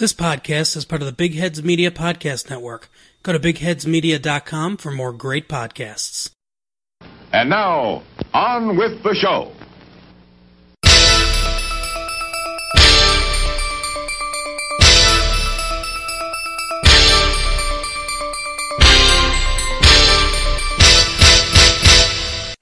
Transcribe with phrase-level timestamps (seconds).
[0.00, 2.88] This podcast is part of the Big Heads Media Podcast Network.
[3.22, 6.30] Go to bigheadsmedia.com for more great podcasts.
[7.34, 8.02] And now,
[8.32, 9.52] on with the show.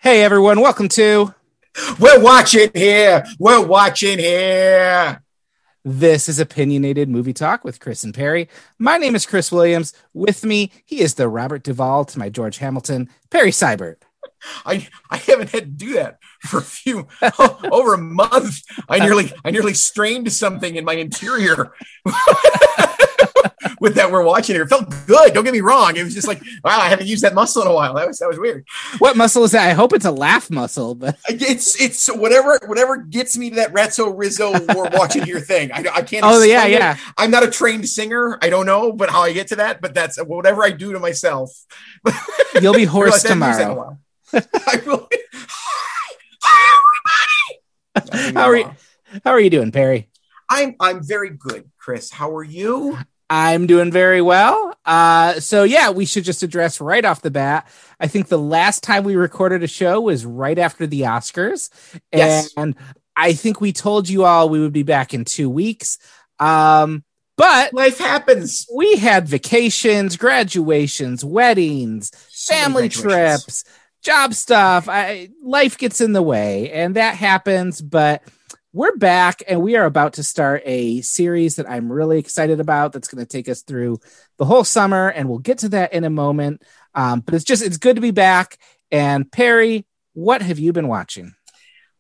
[0.01, 1.33] Hey everyone, welcome to
[2.01, 3.25] We're watching here.
[3.39, 5.23] We're watching here.
[5.85, 8.49] This is Opinionated Movie Talk with Chris and Perry.
[8.81, 9.93] My name is Chris Williams.
[10.13, 13.99] With me, he is the Robert Duvall to my George Hamilton, Perry Seibert.
[14.65, 17.09] I I haven't had to do that for a few
[17.71, 18.63] over a month.
[18.89, 21.73] I nearly I nearly strained something in my interior
[23.81, 24.65] with that we're watching here.
[24.65, 25.33] It felt good.
[25.35, 25.97] Don't get me wrong.
[25.97, 27.95] It was just like wow, I haven't used that muscle in a while.
[27.95, 28.67] That was that was weird.
[28.99, 29.69] What muscle is that?
[29.69, 33.73] I hope it's a laugh muscle, but It's it's whatever whatever gets me to that
[33.73, 35.73] Ratso Rizzo we're watching here thing.
[35.73, 36.25] I, I can't.
[36.25, 36.73] Oh, yeah, it.
[36.73, 36.97] yeah.
[37.17, 38.39] I'm not a trained singer.
[38.43, 39.81] I don't know, but how I get to that.
[39.81, 41.51] But that's whatever I do to myself.
[42.61, 43.99] you'll be hoarse Realize I haven't used that in a tomorrow.
[44.33, 45.09] I will.
[46.43, 46.79] Hi,
[47.95, 48.35] everybody.
[48.35, 48.71] How are you?
[49.25, 50.09] How are you doing, Perry?
[50.51, 52.11] I'm I'm very good, Chris.
[52.11, 52.99] How are you?
[53.31, 54.75] I'm doing very well.
[54.87, 57.69] Uh, so yeah, we should just address right off the bat.
[58.01, 61.69] I think the last time we recorded a show was right after the Oscars,
[62.13, 62.51] Yes.
[62.57, 62.75] and
[63.17, 65.99] I think we told you all we would be back in two weeks.
[66.39, 67.05] Um,
[67.37, 68.67] but Life happens.
[68.75, 72.11] we had vacations, graduations, weddings,
[72.49, 73.63] family trips,
[74.03, 74.89] job stuff.
[74.89, 77.81] I, life gets in the way, and that happens.
[77.81, 78.23] But
[78.73, 82.93] we're back, and we are about to start a series that I'm really excited about.
[82.93, 83.99] That's going to take us through
[84.37, 86.63] the whole summer, and we'll get to that in a moment.
[86.95, 88.59] Um, but it's just it's good to be back.
[88.91, 91.35] And Perry, what have you been watching?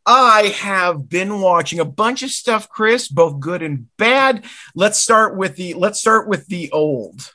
[0.06, 4.44] I have been watching a bunch of stuff, Chris, both good and bad.
[4.74, 7.34] Let's start with the let's start with the old.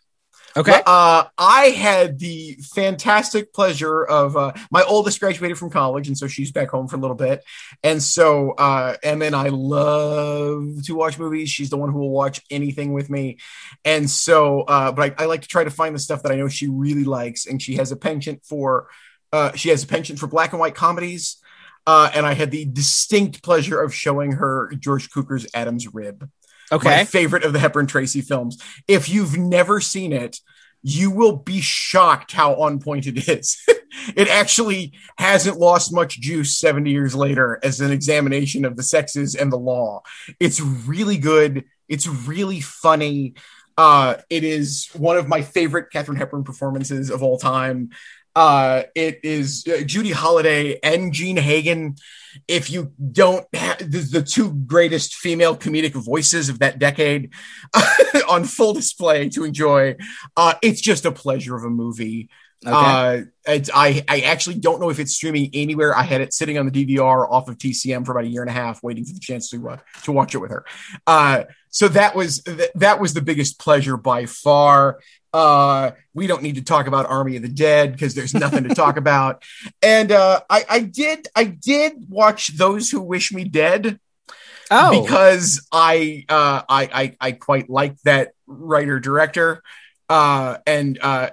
[0.56, 6.18] Okay, Uh, I had the fantastic pleasure of uh, my oldest graduated from college, and
[6.18, 7.44] so she's back home for a little bit.
[7.84, 11.50] And so, uh, Emma and I love to watch movies.
[11.50, 13.38] She's the one who will watch anything with me.
[13.84, 16.36] And so, uh, but I, I like to try to find the stuff that I
[16.36, 18.90] know she really likes, and she has a penchant for.
[19.32, 21.38] Uh, she has a penchant for black and white comedies.
[21.86, 26.30] Uh, and I had the distinct pleasure of showing her George Cukor's Adam's Rib
[26.82, 28.62] my okay, favorite of the Hepburn Tracy films.
[28.88, 30.40] If you've never seen it,
[30.84, 33.58] you will be shocked how on point it is.
[34.16, 39.34] it actually hasn't lost much juice 70 years later as an examination of the sexes
[39.34, 40.02] and the law.
[40.40, 41.64] It's really good.
[41.88, 43.36] It's really funny.
[43.78, 47.90] Uh, it is one of my favorite Katharine Hepburn performances of all time.
[48.36, 51.96] Uh, it is uh, Judy Holliday and Jean Hagen.
[52.48, 57.32] If you don't have the, the two greatest female comedic voices of that decade
[58.30, 59.96] on full display to enjoy
[60.36, 62.30] uh it's just a pleasure of a movie.
[62.66, 62.74] Okay.
[62.76, 65.96] uh it's, i i actually don't know if it's streaming anywhere.
[65.96, 68.50] I had it sitting on the dvr off of tcm for about a year and
[68.50, 70.66] a half waiting for the chance to uh, to watch it with her.
[71.06, 75.00] Uh so that was th- that was the biggest pleasure by far.
[75.34, 78.76] Uh we don't need to talk about army of the dead because there's nothing to
[78.76, 79.44] talk about.
[79.82, 84.00] And uh i i did i did watch those who wish me dead
[84.72, 89.64] oh, because I, uh, I I I quite like that writer director,
[90.10, 91.30] uh, and uh,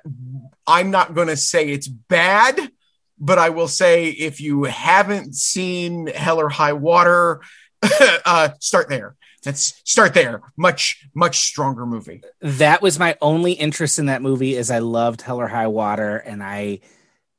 [0.67, 2.71] I'm not going to say it's bad,
[3.19, 7.41] but I will say if you haven't seen Hell or High Water,
[8.25, 9.17] uh, start there.
[9.47, 10.43] Let's start there.
[10.57, 12.23] Much much stronger movie.
[12.43, 16.17] that was my only interest in that movie is I loved Hell or High Water
[16.17, 16.81] and I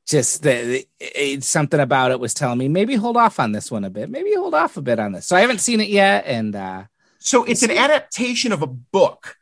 [0.06, 3.84] just the it's something about it was telling me maybe hold off on this one
[3.84, 6.24] a bit maybe hold off a bit on this so I haven't seen it yet
[6.26, 6.84] and uh
[7.20, 9.36] So it's an adaptation of a book,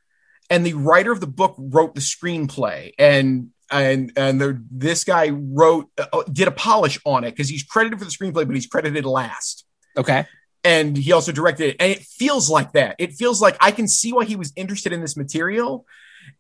[0.51, 5.31] and the writer of the book wrote the screenplay, and and and the, this guy
[5.31, 8.67] wrote uh, did a polish on it because he's credited for the screenplay, but he's
[8.67, 9.65] credited last.
[9.97, 10.27] okay
[10.63, 12.97] And he also directed it, and it feels like that.
[12.99, 15.87] It feels like I can see why he was interested in this material,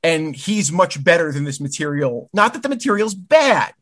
[0.02, 2.28] and he's much better than this material.
[2.32, 3.72] Not that the material's bad.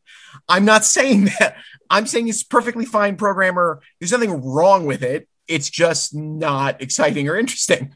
[0.47, 1.55] I'm not saying that.
[1.89, 3.81] I'm saying he's perfectly fine programmer.
[3.99, 5.27] There's nothing wrong with it.
[5.47, 7.91] It's just not exciting or interesting.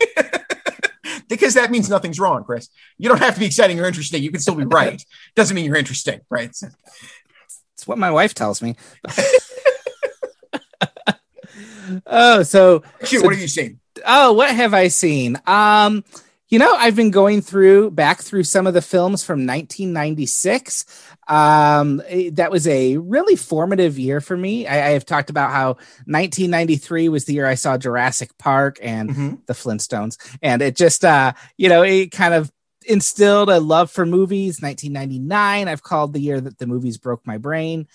[1.30, 2.70] because that means nothing's wrong, Chris.
[2.98, 4.24] You don't have to be exciting or interesting.
[4.24, 5.04] You can still be right.
[5.36, 6.50] Doesn't mean you're interesting, right?
[6.50, 8.76] it's what my wife tells me
[12.06, 13.80] oh so Shoot, So- what have you seen?
[14.06, 16.04] oh what have I seen um
[16.54, 20.86] You know, I've been going through back through some of the films from 1996.
[21.28, 24.68] Um, eh, that was a really formative year for me.
[24.68, 25.70] I, I, have talked about how
[26.06, 29.34] 1993 was the year I saw Jurassic Park and mm-hmm.
[29.48, 32.52] the Flintstones, and it just, uh, you know, it kind of
[32.86, 34.62] instilled a love for movies.
[34.62, 37.88] 1999, I've called the year that the movies broke my brain.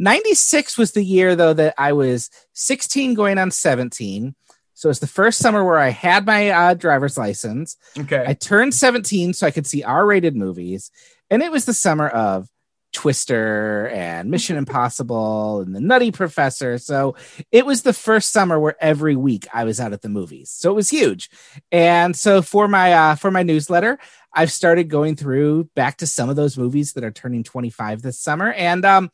[0.00, 4.34] 96 was the year though that I was 16 going on 17.
[4.72, 7.76] So it's the first summer where I had my uh, driver's license.
[7.98, 8.24] Okay.
[8.26, 10.90] I turned 17 so I could see R rated movies.
[11.28, 12.48] And it was the summer of
[12.94, 16.78] Twister and Mission Impossible and The Nutty Professor.
[16.78, 17.14] So
[17.52, 20.50] it was the first summer where every week I was out at the movies.
[20.50, 21.28] So it was huge.
[21.70, 23.98] And so for my uh, for my newsletter,
[24.32, 28.18] I've started going through back to some of those movies that are turning 25 this
[28.18, 28.52] summer.
[28.52, 29.10] And um,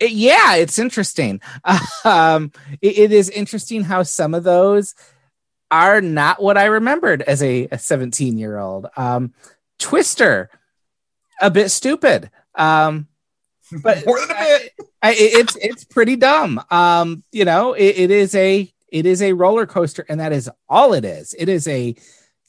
[0.00, 1.40] it, yeah, it's interesting.
[2.04, 4.94] um, it, it is interesting how some of those
[5.70, 8.86] are not what I remembered as a 17 year old.
[8.96, 9.34] Um,
[9.78, 10.50] Twister,
[11.40, 12.30] a bit stupid.
[12.54, 13.08] Um,
[13.82, 14.72] but more than a bit.
[15.02, 16.62] I, I, it's it's pretty dumb.
[16.70, 20.48] Um, you know, it, it is a it is a roller coaster, and that is
[20.68, 21.34] all it is.
[21.38, 21.96] It is a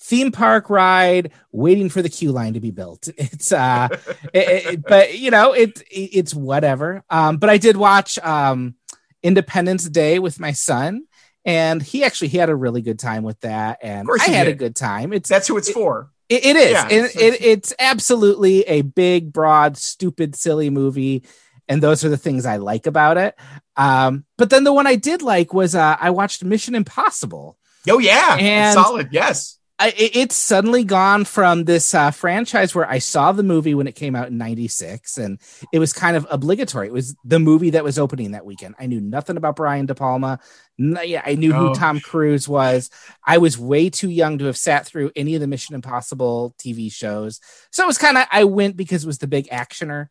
[0.07, 3.09] theme park ride waiting for the queue line to be built.
[3.17, 3.89] It's uh
[4.33, 7.03] it, it, but you know it, it, it's whatever.
[7.09, 8.75] Um but i did watch um
[9.21, 11.03] independence day with my son
[11.43, 14.55] and he actually he had a really good time with that and i had did.
[14.55, 15.11] a good time.
[15.11, 16.09] It's that's who it's for.
[16.29, 16.71] it, it is.
[16.71, 21.25] Yeah, it, it, it's absolutely a big broad stupid silly movie
[21.67, 23.35] and those are the things i like about it.
[23.75, 27.57] Um but then the one i did like was uh i watched mission impossible.
[27.89, 29.09] Oh yeah, and solid.
[29.11, 33.85] Yes, I, it's suddenly gone from this uh, franchise where I saw the movie when
[33.85, 35.39] it came out in 96 and
[35.71, 36.87] it was kind of obligatory.
[36.87, 38.73] It was the movie that was opening that weekend.
[38.79, 40.39] I knew nothing about Brian De Palma.
[40.79, 41.21] Yeah.
[41.23, 41.67] I knew oh.
[41.67, 42.89] who Tom Cruise was.
[43.23, 46.91] I was way too young to have sat through any of the Mission Impossible TV
[46.91, 47.39] shows.
[47.71, 50.07] So it was kind of, I went because it was the big actioner.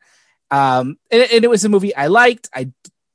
[0.49, 2.49] Um, and, and it was a movie I liked.
[2.55, 2.71] I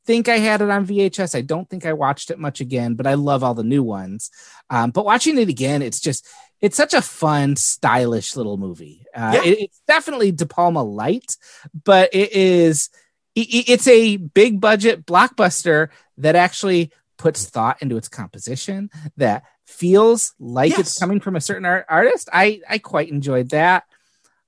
[0.05, 1.35] think I had it on VHS.
[1.35, 4.31] I don't think I watched it much again, but I love all the new ones.
[4.69, 6.27] Um, but watching it again, it's just
[6.59, 9.05] it's such a fun, stylish little movie.
[9.15, 9.43] Uh, yeah.
[9.43, 11.35] it, it's definitely De Palma light,
[11.83, 12.89] but it is
[13.35, 20.33] it, it's a big budget blockbuster that actually puts thought into its composition that feels
[20.39, 20.79] like yes.
[20.79, 22.29] it's coming from a certain art- artist.
[22.33, 23.85] I I quite enjoyed that.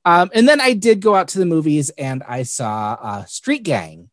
[0.05, 3.63] Um, and then I did go out to the movies and I saw uh, Street
[3.63, 4.09] Gang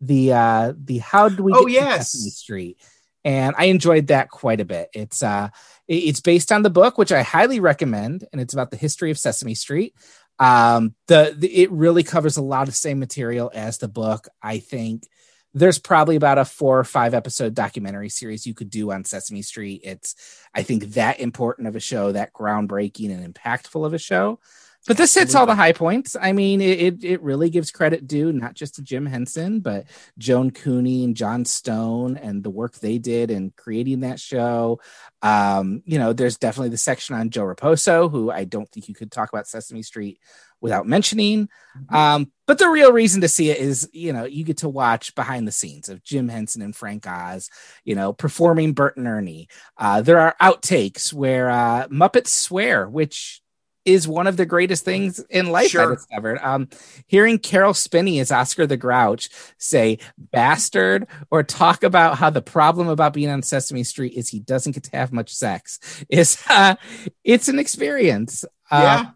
[0.00, 2.78] the uh the how do we oh yes Sesame Street
[3.24, 4.88] and I enjoyed that quite a bit.
[4.94, 5.50] It's uh
[5.86, 9.18] it's based on the book which I highly recommend and it's about the history of
[9.18, 9.94] Sesame Street.
[10.38, 14.28] Um the, the it really covers a lot of same material as the book.
[14.42, 15.04] I think
[15.52, 19.42] there's probably about a four or five episode documentary series you could do on Sesame
[19.42, 19.80] Street.
[19.84, 20.14] It's
[20.54, 24.38] I think that important of a show, that groundbreaking and impactful of a show.
[24.86, 26.16] But this hits all the high points.
[26.18, 29.84] I mean, it, it, it really gives credit due not just to Jim Henson, but
[30.16, 34.80] Joan Cooney and Jon Stone and the work they did in creating that show.
[35.20, 38.94] Um, you know, there's definitely the section on Joe Raposo, who I don't think you
[38.94, 40.18] could talk about Sesame Street
[40.62, 41.48] without mentioning.
[41.76, 41.94] Mm-hmm.
[41.94, 45.14] Um, but the real reason to see it is, you know, you get to watch
[45.14, 47.50] behind the scenes of Jim Henson and Frank Oz,
[47.84, 49.48] you know, performing Bert and Ernie.
[49.76, 53.42] Uh, there are outtakes where uh, Muppets swear, which
[53.84, 55.92] is one of the greatest things in life sure.
[55.92, 56.38] I discovered.
[56.42, 56.68] Um,
[57.06, 62.88] hearing Caroll Spinney as Oscar the Grouch say bastard or talk about how the problem
[62.88, 66.76] about being on Sesame Street is he doesn't get to have much sex is uh,
[67.24, 68.44] it's an experience.
[68.70, 69.10] Uh, yeah.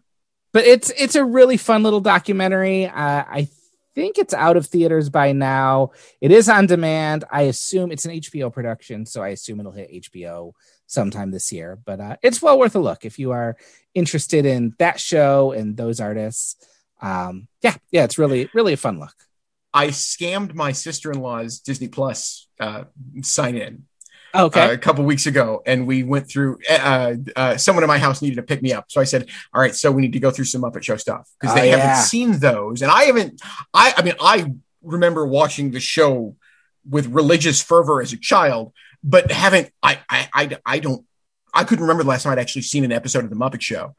[0.51, 2.85] But it's it's a really fun little documentary.
[2.85, 2.91] Uh,
[3.27, 3.49] I
[3.93, 5.91] think it's out of theaters by now.
[6.21, 7.25] It is on demand.
[7.31, 10.53] I assume it's an HBO production, so I assume it'll hit HBO
[10.87, 11.77] sometime this year.
[11.83, 13.57] But uh, it's well worth a look if you are
[13.93, 16.55] interested in that show and those artists.
[17.01, 19.15] Um, yeah, yeah, it's really really a fun look.
[19.73, 22.85] I scammed my sister in law's Disney Plus uh,
[23.21, 23.85] sign in.
[24.33, 24.61] Okay.
[24.61, 26.59] Uh, a couple weeks ago, and we went through.
[26.69, 29.61] Uh, uh, someone in my house needed to pick me up, so I said, "All
[29.61, 32.03] right, so we need to go through some Muppet Show stuff because they oh, haven't
[32.03, 33.41] seen those, and I haven't.
[33.73, 36.35] I, I mean, I remember watching the show
[36.89, 38.73] with religious fervor as a child,
[39.05, 41.05] but haven't I, I I I don't
[41.53, 43.95] I couldn't remember the last time I'd actually seen an episode of the Muppet Show.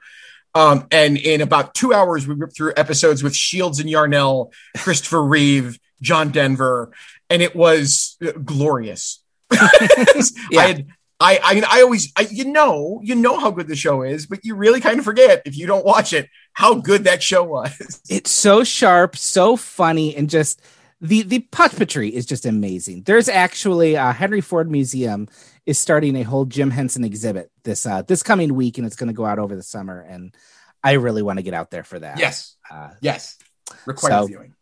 [0.54, 5.22] Um, and in about two hours, we ripped through episodes with Shields and Yarnell, Christopher
[5.22, 6.92] Reeve, John Denver,
[7.30, 9.22] and it was glorious.
[9.52, 10.60] yeah.
[10.60, 10.86] I had
[11.20, 14.26] I I mean I always I, you know you know how good the show is,
[14.26, 17.44] but you really kind of forget if you don't watch it how good that show
[17.44, 18.00] was.
[18.08, 20.60] It's so sharp, so funny, and just
[21.00, 23.02] the the puppetry is just amazing.
[23.02, 25.28] There's actually a Henry Ford Museum
[25.66, 29.08] is starting a whole Jim Henson exhibit this uh, this coming week, and it's going
[29.08, 30.00] to go out over the summer.
[30.00, 30.34] And
[30.82, 32.18] I really want to get out there for that.
[32.18, 33.38] Yes, Uh, yes,
[33.86, 34.54] required So- viewing.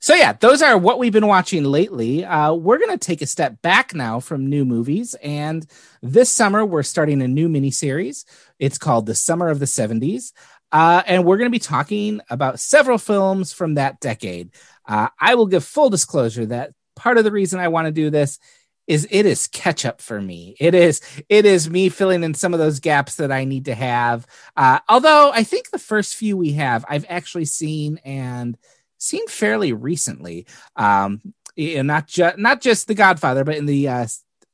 [0.00, 2.24] so yeah, those are what we've been watching lately.
[2.24, 5.66] Uh, we're going to take a step back now from new movies, and
[6.02, 8.24] this summer we're starting a new miniseries.
[8.58, 10.32] It's called The Summer of the '70s,
[10.70, 14.52] uh, and we're going to be talking about several films from that decade.
[14.86, 18.10] Uh, I will give full disclosure that part of the reason I want to do
[18.10, 18.38] this
[18.86, 20.56] is it is catch up for me.
[20.58, 23.74] It is it is me filling in some of those gaps that I need to
[23.74, 24.26] have.
[24.56, 28.58] Uh, although I think the first few we have, I've actually seen and
[28.98, 30.46] seen fairly recently.
[30.76, 31.20] Um,
[31.56, 34.06] and not just not just The Godfather, but in the uh,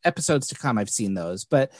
[0.04, 1.44] episodes to come, I've seen those.
[1.44, 1.72] But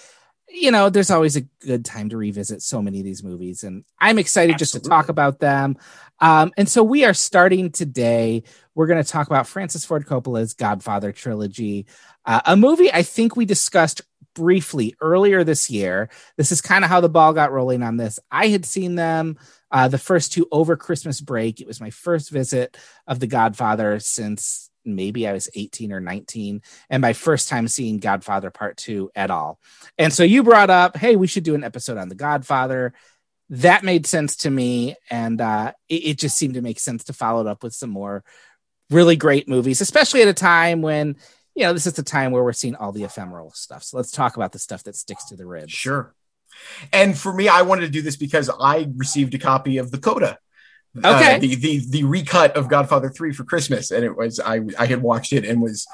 [0.50, 3.84] you know, there's always a good time to revisit so many of these movies, and
[3.98, 5.76] I'm excited just to talk about them.
[6.20, 8.42] Um, and so we are starting today.
[8.74, 11.86] We're going to talk about Francis Ford Coppola's Godfather trilogy,
[12.24, 14.02] uh, a movie I think we discussed
[14.34, 16.08] briefly earlier this year.
[16.36, 18.20] This is kind of how the ball got rolling on this.
[18.30, 19.36] I had seen them
[19.70, 21.60] uh, the first two over Christmas break.
[21.60, 22.76] It was my first visit
[23.06, 27.98] of The Godfather since maybe I was 18 or 19, and my first time seeing
[27.98, 29.58] Godfather Part Two at all.
[29.96, 32.92] And so you brought up, hey, we should do an episode on The Godfather.
[33.50, 37.12] That made sense to me, and uh, it, it just seemed to make sense to
[37.12, 38.24] follow it up with some more
[38.90, 41.16] really great movies, especially at a time when
[41.54, 43.82] you know this is the time where we're seeing all the ephemeral stuff.
[43.82, 45.72] So let's talk about the stuff that sticks to the ribs.
[45.72, 46.14] Sure.
[46.92, 49.98] And for me, I wanted to do this because I received a copy of the
[49.98, 50.38] Coda.
[51.04, 51.36] Okay.
[51.36, 53.90] Uh, the, the the recut of Godfather 3 for Christmas.
[53.90, 55.86] And it was I I had watched it and was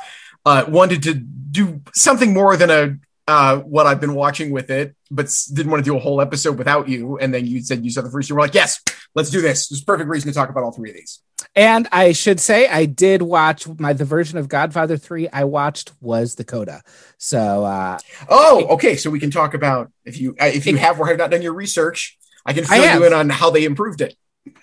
[0.46, 2.96] uh wanted to do something more than a
[3.26, 6.58] uh what I've been watching with it, but didn't want to do a whole episode
[6.58, 7.16] without you.
[7.18, 8.34] And then you said you saw the first two.
[8.34, 8.80] We're like, yes,
[9.14, 9.68] let's do this.
[9.68, 11.20] There's perfect reason to talk about all three of these.
[11.56, 15.92] And I should say, I did watch my the version of Godfather three I watched
[16.00, 16.82] was the Coda.
[17.18, 18.96] So uh, Oh, okay.
[18.96, 21.30] So we can talk about if you uh, if you It- have or have not
[21.30, 23.00] done your research, I can fill have.
[23.00, 24.16] you in on how they improved it.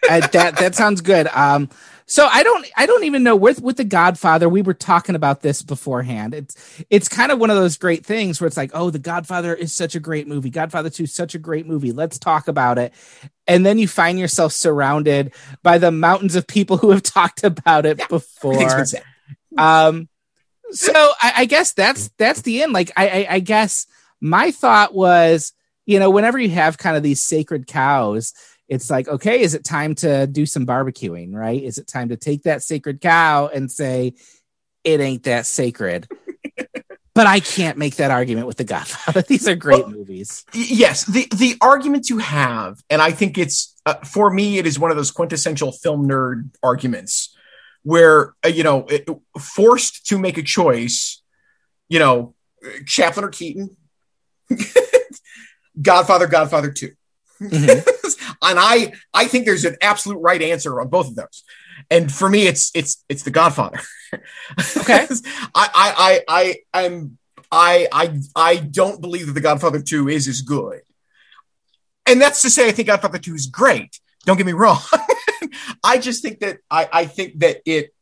[0.10, 1.28] Uh, that that sounds good.
[1.28, 1.70] Um,
[2.06, 4.50] so I don't I don't even know with with the Godfather.
[4.50, 6.34] We were talking about this beforehand.
[6.34, 9.54] It's it's kind of one of those great things where it's like, oh, the Godfather
[9.54, 10.50] is such a great movie.
[10.50, 11.94] Godfather Two is such a great movie.
[11.94, 12.94] Let's talk about it.
[13.48, 15.34] And then you find yourself surrounded
[15.64, 19.02] by the mountains of people who have talked about it Everything's before.
[19.58, 20.10] um
[20.72, 23.88] so I, I guess that's that's the end like I, I i guess
[24.22, 25.54] my thought was
[25.86, 28.34] you know whenever you have kind of these sacred cows
[28.72, 31.62] it's like okay is it time to do some barbecuing right?
[31.62, 34.14] Is it time to take that sacred cow and say
[34.84, 36.08] it ain't that sacred?
[37.14, 39.22] But i can't make that argument with the godfather.
[39.28, 40.46] These are great Well, movies.
[40.54, 44.80] yes the the argument you have and i think it's uh, for me it is
[44.80, 47.36] one of those quintessential film nerd arguments
[47.84, 51.22] where uh, you know it, forced to make a choice
[51.90, 52.34] you know
[52.86, 53.76] chaplin or keaton
[55.82, 56.92] godfather godfather 2
[57.42, 57.86] Mhm.
[58.44, 61.44] and i i think there's an absolute right answer on both of those.
[61.90, 63.80] And for me it's it's it's the godfather.
[64.78, 65.08] Okay.
[65.56, 67.18] I, I i i i'm
[67.52, 70.82] i i i don't believe that the godfather 2 is as good.
[72.06, 74.00] And that's to say i think godfather 2 is great.
[74.26, 74.80] Don't get me wrong.
[75.84, 77.94] I just think that i i think that it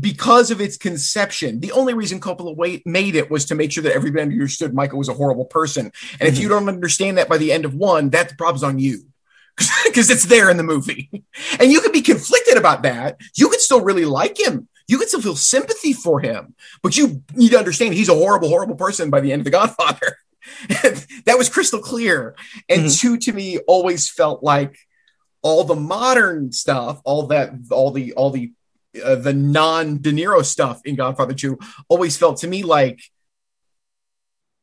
[0.00, 3.82] because of its conception the only reason coppola wait, made it was to make sure
[3.82, 5.90] that everybody understood michael was a horrible person.
[6.20, 6.40] And if Mhm.
[6.40, 9.04] you don't understand that by the end of one that the problem's on you.
[9.84, 11.10] Because it's there in the movie.
[11.60, 13.18] And you can be conflicted about that.
[13.36, 14.68] You could still really like him.
[14.88, 16.54] You could still feel sympathy for him.
[16.82, 19.50] But you need to understand he's a horrible horrible person by the end of the
[19.50, 20.16] godfather.
[21.26, 22.34] That was crystal clear.
[22.68, 23.00] And Mhm.
[23.00, 24.76] two to me always felt like
[25.42, 28.52] all the modern stuff all that all the all the
[29.02, 31.58] uh, the non De Niro stuff in Godfather 2
[31.88, 33.00] always felt to me like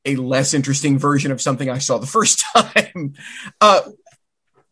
[0.06, 3.14] a less interesting version of something I saw the first time.
[3.60, 3.82] Uh,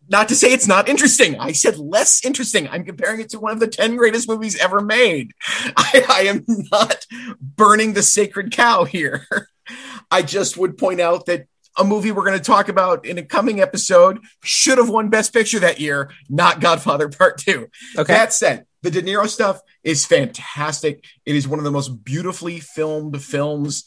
[0.10, 1.38] not to say it's not interesting.
[1.38, 2.68] I said less interesting.
[2.70, 5.32] I'm comparing it to one of the 10 greatest movies ever made.
[5.76, 7.06] I, I am not
[7.42, 9.28] burning the sacred cow here.
[10.12, 11.48] I just would point out that
[11.78, 15.34] a movie we're going to talk about in a coming episode should have won Best
[15.34, 17.68] Picture that year, not Godfather Part 2.
[17.98, 21.04] okay That said, the De Niro stuff is fantastic.
[21.26, 23.86] It is one of the most beautifully filmed films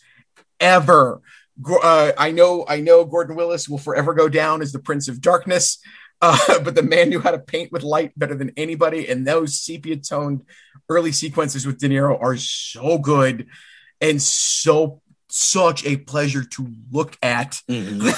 [0.59, 1.20] ever.
[1.82, 5.20] Uh, I know, I know, Gordon Willis will forever go down as the Prince of
[5.20, 5.78] Darkness,
[6.23, 9.09] uh, but the man knew how to paint with light better than anybody.
[9.09, 10.42] And those sepia toned
[10.88, 13.47] early sequences with De Niro are so good
[14.00, 18.12] and so such a pleasure to look at Mhm.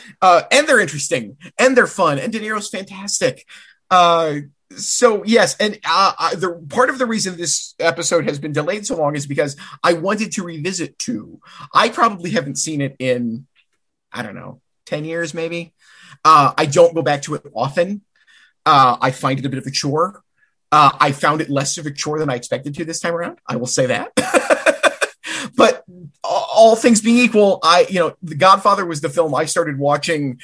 [0.22, 3.44] uh, and they're interesting and they're fun and De Niro's fantastic.
[3.90, 4.36] Uh,
[4.76, 8.86] so yes, and uh, I, the part of the reason this episode has been delayed
[8.86, 11.40] so long is because I wanted to revisit two.
[11.72, 13.46] I probably haven't seen it in,
[14.12, 15.74] I don't know, ten years maybe.
[16.24, 18.02] Uh, I don't go back to it often.
[18.66, 20.22] Uh, I find it a bit of a chore.
[20.70, 23.38] Uh, I found it less of a chore than I expected to this time around.
[23.46, 24.12] I will say that.
[25.56, 25.84] but
[26.22, 30.40] all things being equal, I, you know, The Godfather was the film I started watching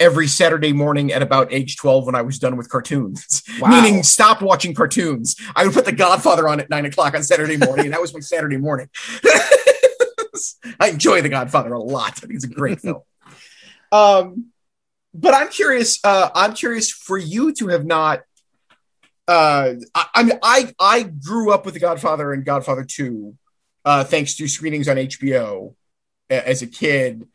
[0.00, 3.68] every Saturday morning at about age 12 when I was done with cartoons, wow.
[3.68, 5.36] meaning stopped watching cartoons.
[5.56, 8.14] I would put The Godfather on at nine o'clock on Saturday morning, and that was
[8.14, 8.88] my Saturday morning.
[10.80, 12.12] I enjoy The Godfather a lot.
[12.16, 13.02] I think it's a great film.
[13.90, 14.46] Um,
[15.14, 15.98] but I'm curious.
[16.04, 18.20] Uh, I'm curious for you to have not.
[19.26, 23.36] Uh, I, I mean, I I grew up with The Godfather and Godfather Two,
[23.84, 25.74] uh, thanks to screenings on HBO
[26.30, 27.26] as a kid,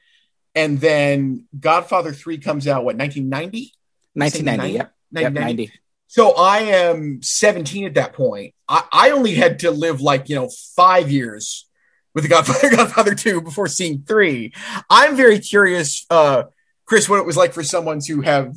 [0.56, 3.74] and then Godfather Three comes out what 1990.
[4.14, 4.74] 1990.
[4.74, 4.94] Yep.
[5.12, 5.64] 1990.
[5.64, 5.72] Yep,
[6.08, 8.54] so I am 17 at that point.
[8.68, 11.68] I, I only had to live like you know five years
[12.14, 14.54] with the Godfather, Godfather 2 before seeing 3.
[14.90, 16.44] I'm very curious uh
[16.86, 18.56] Chris, what it was like for someone to have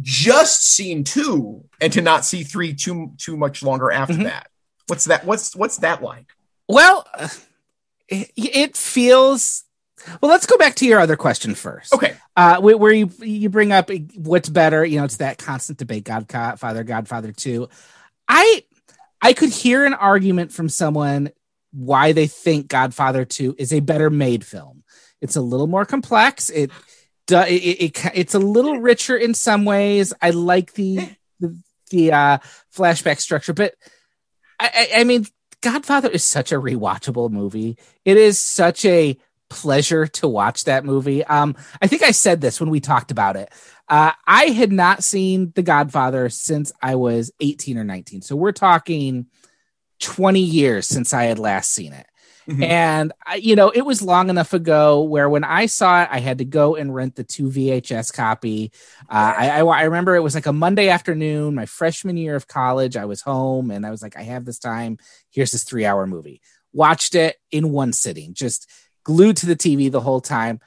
[0.00, 4.24] just seen two and to not see three too too much longer after mm-hmm.
[4.24, 4.48] that.
[4.86, 5.24] What's that?
[5.24, 6.26] What's what's that like?
[6.68, 7.06] Well,
[8.08, 9.64] it, feels.
[10.20, 11.92] Well, let's go back to your other question first.
[11.92, 12.16] Okay.
[12.36, 14.84] Uh, where you you bring up what's better?
[14.84, 17.68] You know, it's that constant debate: Godfather, Godfather Two.
[18.28, 18.64] I
[19.20, 21.30] I could hear an argument from someone
[21.72, 24.84] why they think Godfather Two is a better made film.
[25.20, 26.50] It's a little more complex.
[26.50, 26.70] It
[27.28, 30.12] it, it, it's a little richer in some ways.
[30.20, 31.08] I like the
[31.40, 31.58] the,
[31.90, 32.38] the uh,
[32.74, 33.74] flashback structure, but
[34.60, 35.26] I, I, I mean,
[35.62, 37.78] Godfather is such a rewatchable movie.
[38.04, 41.24] It is such a pleasure to watch that movie.
[41.24, 43.52] Um, I think I said this when we talked about it.
[43.88, 48.22] Uh, I had not seen The Godfather since I was 18 or 19.
[48.22, 49.26] So we're talking
[50.00, 52.06] 20 years since I had last seen it.
[52.48, 52.62] Mm-hmm.
[52.62, 56.38] And you know, it was long enough ago where when I saw it, I had
[56.38, 58.70] to go and rent the two VHS copy.
[59.08, 62.46] Uh, I, I, I remember it was like a Monday afternoon, my freshman year of
[62.46, 62.96] college.
[62.96, 64.98] I was home and I was like, I have this time.
[65.30, 66.40] Here's this three hour movie.
[66.72, 68.70] Watched it in one sitting, just
[69.06, 70.60] glued to the TV the whole time.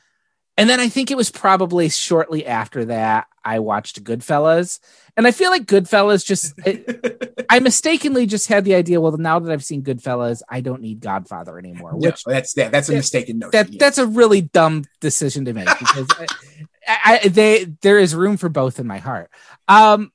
[0.55, 4.79] And then I think it was probably shortly after that I watched Goodfellas.
[5.17, 9.39] And I feel like Goodfellas just, it, I mistakenly just had the idea, well, now
[9.39, 11.97] that I've seen Goodfellas, I don't need Godfather anymore.
[11.97, 13.51] Which no, that's that, that's a mistaken notion.
[13.51, 13.77] That.
[13.77, 16.07] That's a really dumb decision to make because
[16.87, 19.29] I, I, they, there is room for both in my heart.
[19.67, 20.13] Um,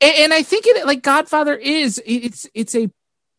[0.00, 2.90] and, and I think it like Godfather is, it's, it's a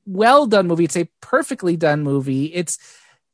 [0.05, 0.83] well done movie.
[0.83, 2.45] It's a perfectly done movie.
[2.45, 2.77] It's,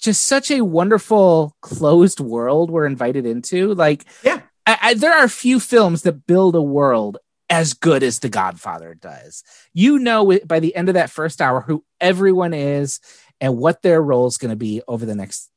[0.01, 3.73] just such a wonderful closed world we're invited into.
[3.73, 8.19] Like, yeah, I, I, there are few films that build a world as good as
[8.19, 9.43] The Godfather does.
[9.73, 12.99] You know, by the end of that first hour, who everyone is
[13.39, 15.49] and what their role is going to be over the next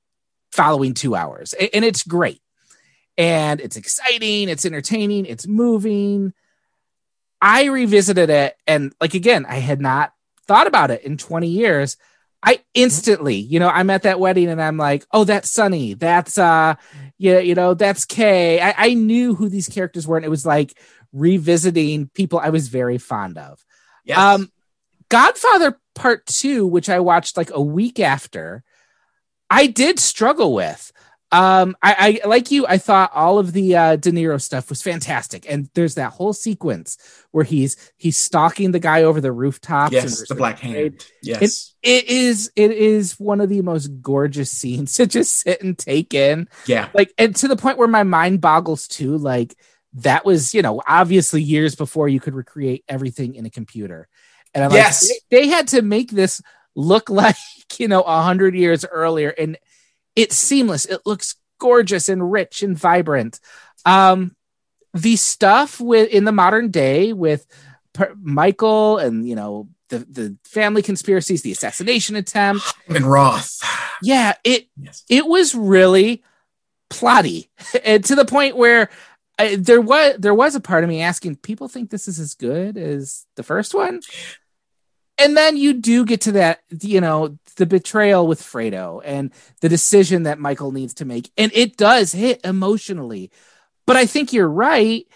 [0.52, 2.40] following two hours, and it's great.
[3.16, 6.32] And it's exciting, it's entertaining, it's moving.
[7.40, 10.12] I revisited it, and like again, I had not
[10.46, 11.96] thought about it in 20 years
[12.44, 15.94] I instantly, you know, I'm at that wedding and I'm like, oh, that's Sonny.
[15.94, 16.74] That's uh
[17.16, 18.60] yeah, you know, that's Kay.
[18.60, 20.76] I, I knew who these characters were, and it was like
[21.12, 23.64] revisiting people I was very fond of.
[24.04, 24.18] Yes.
[24.18, 24.52] Um
[25.08, 28.62] Godfather Part Two, which I watched like a week after,
[29.48, 30.92] I did struggle with.
[31.34, 32.64] Um, I, I like you.
[32.64, 36.32] I thought all of the uh, De Niro stuff was fantastic, and there's that whole
[36.32, 36.96] sequence
[37.32, 39.90] where he's he's stalking the guy over the rooftop.
[39.90, 41.04] Yes, the black hand.
[41.24, 42.52] Yes, it, it is.
[42.54, 46.48] It is one of the most gorgeous scenes to just sit and take in.
[46.66, 49.18] Yeah, like and to the point where my mind boggles too.
[49.18, 49.56] Like
[49.94, 54.06] that was, you know, obviously years before you could recreate everything in a computer,
[54.54, 56.40] and I'm yes, like, they, they had to make this
[56.76, 57.34] look like
[57.76, 59.58] you know a hundred years earlier, and
[60.16, 60.86] it's seamless.
[60.86, 63.40] It looks gorgeous and rich and vibrant.
[63.84, 64.36] Um,
[64.92, 67.46] the stuff with in the modern day with
[67.92, 73.60] per- Michael and you know the the family conspiracies, the assassination attempt, and Roth.
[74.02, 75.04] Yeah, it yes.
[75.08, 76.22] it was really
[76.90, 77.48] plotty,
[77.84, 78.90] and to the point where
[79.38, 82.34] I, there was there was a part of me asking, people think this is as
[82.34, 84.00] good as the first one,
[85.18, 89.68] and then you do get to that, you know, the betrayal with Fredo and the
[89.68, 91.30] decision that Michael needs to make.
[91.36, 93.30] And it does hit emotionally.
[93.86, 95.06] But I think you're right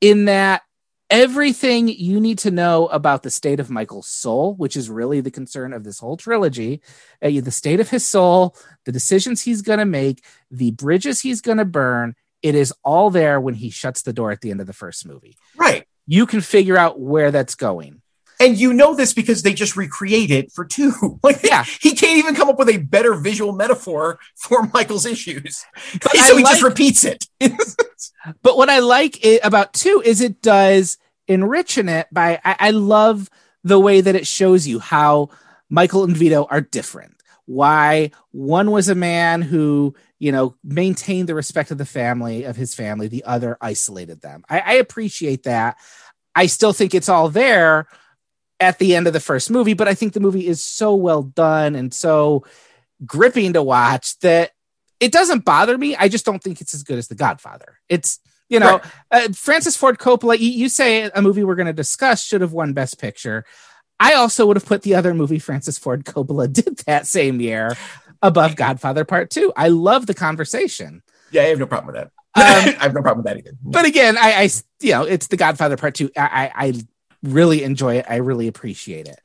[0.00, 0.62] in that
[1.08, 5.30] everything you need to know about the state of Michael's soul, which is really the
[5.30, 6.82] concern of this whole trilogy,
[7.22, 11.40] uh, the state of his soul, the decisions he's going to make, the bridges he's
[11.40, 14.60] going to burn, it is all there when he shuts the door at the end
[14.60, 15.36] of the first movie.
[15.56, 15.86] Right.
[16.06, 18.02] you can figure out where that's going.
[18.40, 20.92] And you know this because they just recreate it for two.
[21.22, 21.64] Like, Yeah.
[21.80, 25.64] he can't even come up with a better visual metaphor for Michael's issues.
[26.02, 27.26] But so I he just repeats it.
[28.42, 32.56] But what I like it about two is it does enrich in it by I,
[32.58, 33.28] I love
[33.64, 35.30] the way that it shows you how
[35.68, 37.14] Michael and Vito are different.
[37.46, 42.56] Why one was a man who, you know, maintained the respect of the family of
[42.56, 44.44] his family, the other isolated them.
[44.48, 45.76] I, I appreciate that.
[46.34, 47.86] I still think it's all there
[48.60, 51.22] at the end of the first movie, but I think the movie is so well
[51.22, 52.44] done and so
[53.04, 54.52] gripping to watch that
[55.00, 55.94] it doesn't bother me.
[55.94, 57.78] I just don't think it's as good as The Godfather.
[57.88, 60.38] It's you know, uh, Francis Ford Coppola.
[60.38, 63.44] You, you say a movie we're going to discuss should have won Best Picture.
[63.98, 67.76] I also would have put the other movie Francis Ford Coppola did that same year
[68.22, 69.52] above Godfather Part Two.
[69.56, 71.02] I love the conversation.
[71.30, 72.06] Yeah, I have no problem with that.
[72.36, 73.56] Um, I have no problem with that either.
[73.62, 74.48] But again, I, I
[74.80, 76.10] you know, it's the Godfather Part Two.
[76.16, 76.72] I, I, I
[77.22, 78.06] really enjoy it.
[78.08, 79.20] I really appreciate it.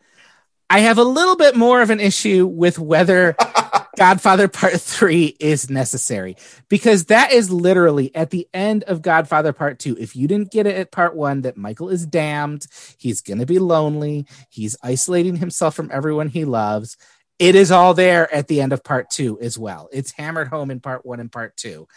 [0.69, 3.35] I have a little bit more of an issue with whether
[3.97, 6.37] Godfather Part Three is necessary
[6.69, 9.97] because that is literally at the end of Godfather Part Two.
[9.99, 13.59] If you didn't get it at Part One, that Michael is damned, he's gonna be
[13.59, 16.95] lonely, he's isolating himself from everyone he loves.
[17.37, 19.89] It is all there at the end of Part Two as well.
[19.91, 21.89] It's hammered home in Part One and Part Two,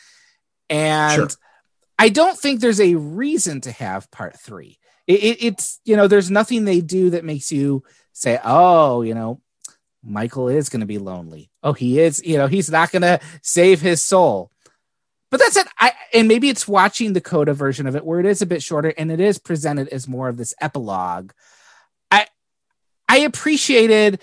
[0.68, 1.28] and Sure.
[1.96, 4.78] I don't think there's a reason to have Part Three.
[5.06, 9.14] It, it, it's you know, there's nothing they do that makes you say, oh, you
[9.14, 9.40] know,
[10.02, 11.50] Michael is going to be lonely.
[11.62, 14.50] Oh, he is, you know, he's not going to save his soul.
[15.30, 15.66] But that's it.
[15.78, 18.62] I and maybe it's watching the Coda version of it where it is a bit
[18.62, 21.32] shorter and it is presented as more of this epilogue.
[22.10, 22.26] I
[23.08, 24.20] I appreciated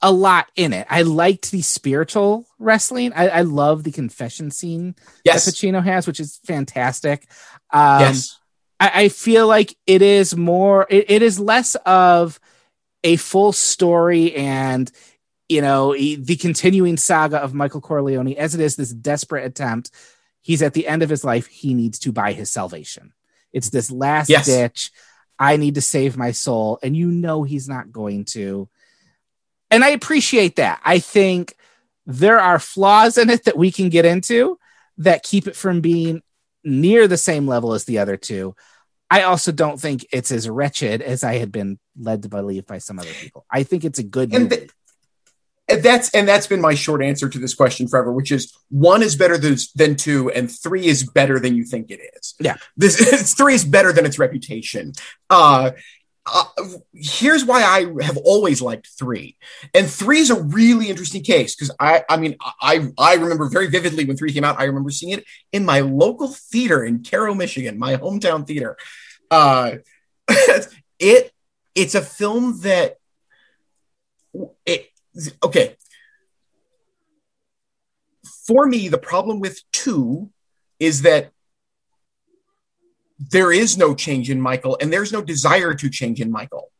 [0.00, 0.86] a lot in it.
[0.90, 3.12] I liked the spiritual wrestling.
[3.12, 5.44] I, I love the confession scene Yes.
[5.44, 7.26] that Pacino has, which is fantastic.
[7.72, 8.38] Um, yes.
[8.82, 12.40] I, I feel like it is more it, it is less of
[13.04, 14.90] a full story and
[15.48, 19.90] you know the continuing saga of michael corleone as it is this desperate attempt.
[20.40, 21.46] He's at the end of his life.
[21.46, 23.12] He needs to buy his salvation.
[23.52, 24.46] It's this last Yes.
[24.46, 24.90] ditch.
[25.38, 26.80] I need to save my soul.
[26.82, 28.68] And you know he's not going to.
[29.70, 30.80] And i appreciate that.
[30.84, 31.54] I think
[32.06, 34.58] there are flaws in it that we can get into
[34.98, 36.22] that keep it from being
[36.64, 38.56] near the same level as the other two.
[39.12, 42.78] I also don't think it's as wretched as I had been led to believe by
[42.78, 43.44] some other people.
[43.50, 44.56] I think it's a good And movie.
[44.56, 44.70] th-
[45.68, 49.02] and that's and that's been my short answer to this question forever, which is one
[49.02, 52.34] is better than, than two, and three is better than you think it is.
[52.40, 52.56] Yeah.
[52.76, 54.92] this three is better than its reputation.
[55.30, 55.70] Uh,
[56.24, 56.44] uh,
[56.94, 59.36] here's why I have always liked three,
[59.74, 63.68] and three is a really interesting case because I, I mean, I, I remember very
[63.68, 64.60] vividly when three came out.
[64.60, 68.76] I remember seeing it in my local theater in Caro, Michigan, my hometown theater.
[69.30, 69.76] Uh,
[70.98, 71.32] it,
[71.74, 72.98] it's a film that
[74.64, 74.88] it
[75.42, 75.76] okay
[78.46, 80.30] for me the problem with two
[80.78, 81.30] is that
[83.30, 86.70] there is no change in michael and there's no desire to change in michael.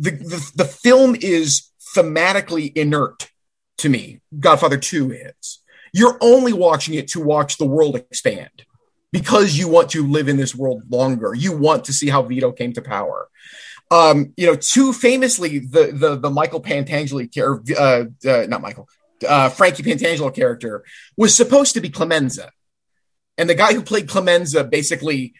[0.00, 3.30] The, the, the film is thematically inert
[3.78, 4.20] to me.
[4.38, 5.60] Godfather 2 is.
[5.92, 8.64] You're only watching it to watch the world expand
[9.12, 11.34] because you want to live in this world longer.
[11.34, 13.28] You want to see how vito came to power.
[13.90, 18.86] Um, you know, too famously, the the the Michael Pentangeli character, uh, uh, not Michael,
[19.26, 20.84] uh, Frankie Pantangelo character
[21.16, 22.50] was supposed to be Clemenza,
[23.38, 25.32] and the guy who played Clemenza basically,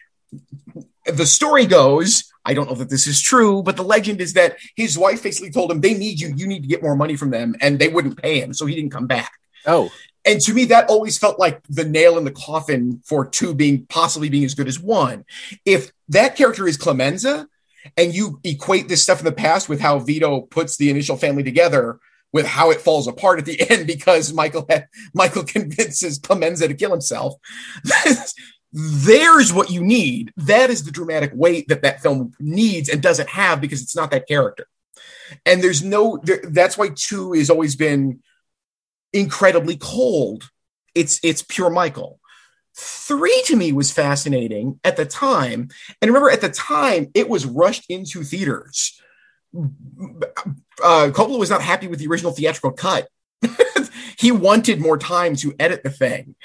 [1.05, 2.25] the story goes.
[2.45, 5.51] I don't know that this is true, but the legend is that his wife basically
[5.51, 6.33] told him, "They need you.
[6.35, 8.75] You need to get more money from them," and they wouldn't pay him, so he
[8.75, 9.31] didn't come back.
[9.65, 9.91] oh,
[10.25, 13.85] And to me, that always felt like the nail in the coffin for two being
[13.87, 15.25] possibly being as good as one.
[15.65, 17.47] If that character is Clemenza,
[17.97, 21.43] and you equate this stuff in the past with how Vito puts the initial family
[21.43, 21.99] together
[22.31, 26.73] with how it falls apart at the end because Michael had, Michael convinces Clemenza to
[26.73, 27.35] kill himself.
[28.71, 30.31] There's what you need.
[30.37, 34.11] That is the dramatic weight that that film needs and doesn't have because it's not
[34.11, 34.67] that character.
[35.45, 36.19] And there's no.
[36.21, 38.21] There, that's why two has always been
[39.11, 40.49] incredibly cold.
[40.93, 42.19] It's it's pure Michael.
[42.75, 45.69] Three to me was fascinating at the time.
[46.01, 49.01] And remember, at the time, it was rushed into theaters.
[49.53, 53.09] Uh, Coppola was not happy with the original theatrical cut.
[54.19, 56.35] he wanted more time to edit the thing.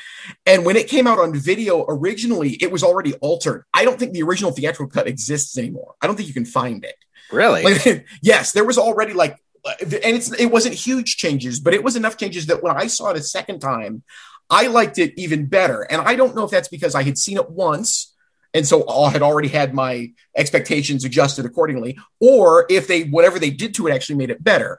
[0.47, 3.65] And when it came out on video originally, it was already altered.
[3.75, 5.95] I don't think the original theatrical cut exists anymore.
[6.01, 6.95] I don't think you can find it.
[7.33, 7.65] really?
[7.65, 9.37] Like, yes, there was already like,
[9.81, 13.11] and it's it wasn't huge changes, but it was enough changes that when I saw
[13.11, 14.05] it a second time,
[14.49, 15.83] I liked it even better.
[15.83, 18.15] And I don't know if that's because I had seen it once
[18.55, 23.51] and so I had already had my expectations adjusted accordingly, or if they whatever they
[23.51, 24.79] did to it actually made it better.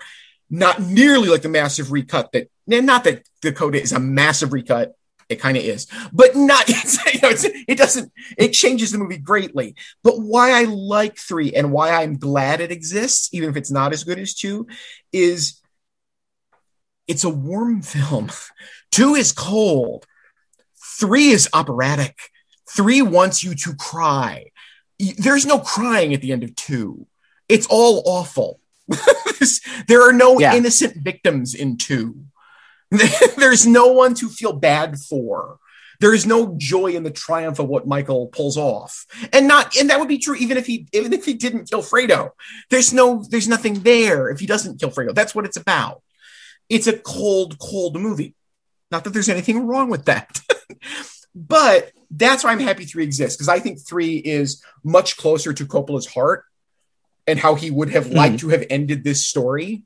[0.49, 4.95] Not nearly like the massive recut that not that the Coda is a massive recut.
[5.27, 6.69] It kind of is, but not.
[7.15, 7.29] You know,
[7.67, 8.11] it doesn't.
[8.37, 9.75] It changes the movie greatly.
[10.03, 13.93] But why I like three and why I'm glad it exists, even if it's not
[13.93, 14.67] as good as two,
[15.13, 15.61] is
[17.07, 18.29] it's a warm film.
[18.91, 20.05] Two is cold.
[20.99, 22.17] Three is operatic.
[22.69, 24.51] Three wants you to cry.
[25.17, 27.05] There's no crying at the end of two.
[27.49, 28.59] It's all awful.
[29.87, 30.55] there are no yeah.
[30.55, 32.25] innocent victims in two.
[33.37, 35.59] There's no one to feel bad for.
[35.99, 39.89] There is no joy in the triumph of what Michael pulls off, and not and
[39.89, 42.31] that would be true even if he even if he didn't kill Fredo.
[42.69, 45.15] There's no there's nothing there if he doesn't kill Fredo.
[45.15, 46.01] That's what it's about.
[46.69, 48.35] It's a cold, cold movie.
[48.91, 50.41] Not that there's anything wrong with that,
[51.35, 55.65] but that's why I'm happy three exists because I think three is much closer to
[55.65, 56.43] Coppola's heart
[57.27, 58.49] and how he would have liked mm-hmm.
[58.49, 59.83] to have ended this story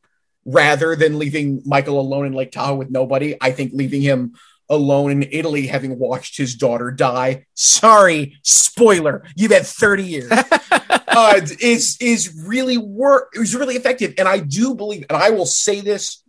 [0.52, 3.38] rather than leaving Michael alone in Lake Tahoe with nobody.
[3.40, 4.34] I think leaving him
[4.68, 7.46] alone in Italy, having watched his daughter die.
[7.54, 9.24] Sorry, spoiler.
[9.36, 10.32] You've had 30 years.
[10.92, 13.32] uh, is is really work.
[13.36, 16.24] It was really effective, and I do believe, and I will say this.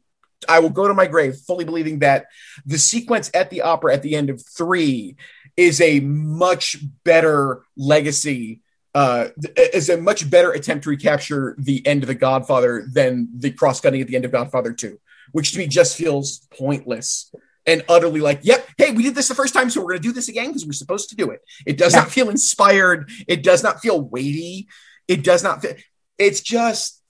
[0.48, 2.26] I will go to my grave fully believing that
[2.64, 5.16] the sequence at the opera at the end of three
[5.56, 8.62] is a much better legacy
[8.94, 13.50] uh, is a much better attempt to recapture the end of The Godfather than the
[13.50, 14.98] cross cutting at the end of Godfather 2,
[15.32, 17.32] which to me just feels pointless
[17.66, 20.08] and utterly like, yep, hey, we did this the first time, so we're going to
[20.08, 21.40] do this again because we're supposed to do it.
[21.66, 22.00] It does yeah.
[22.00, 23.10] not feel inspired.
[23.28, 24.68] It does not feel weighty.
[25.06, 25.74] It does not feel,
[26.18, 27.00] it's just,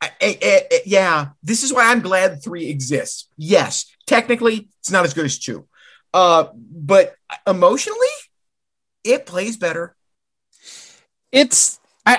[0.00, 3.28] I, I, I, yeah, this is why I'm glad three exists.
[3.36, 5.66] Yes, technically, it's not as good as two.
[6.12, 7.14] Uh, but
[7.46, 7.98] emotionally,
[9.04, 9.94] it plays better
[11.32, 12.16] it's I,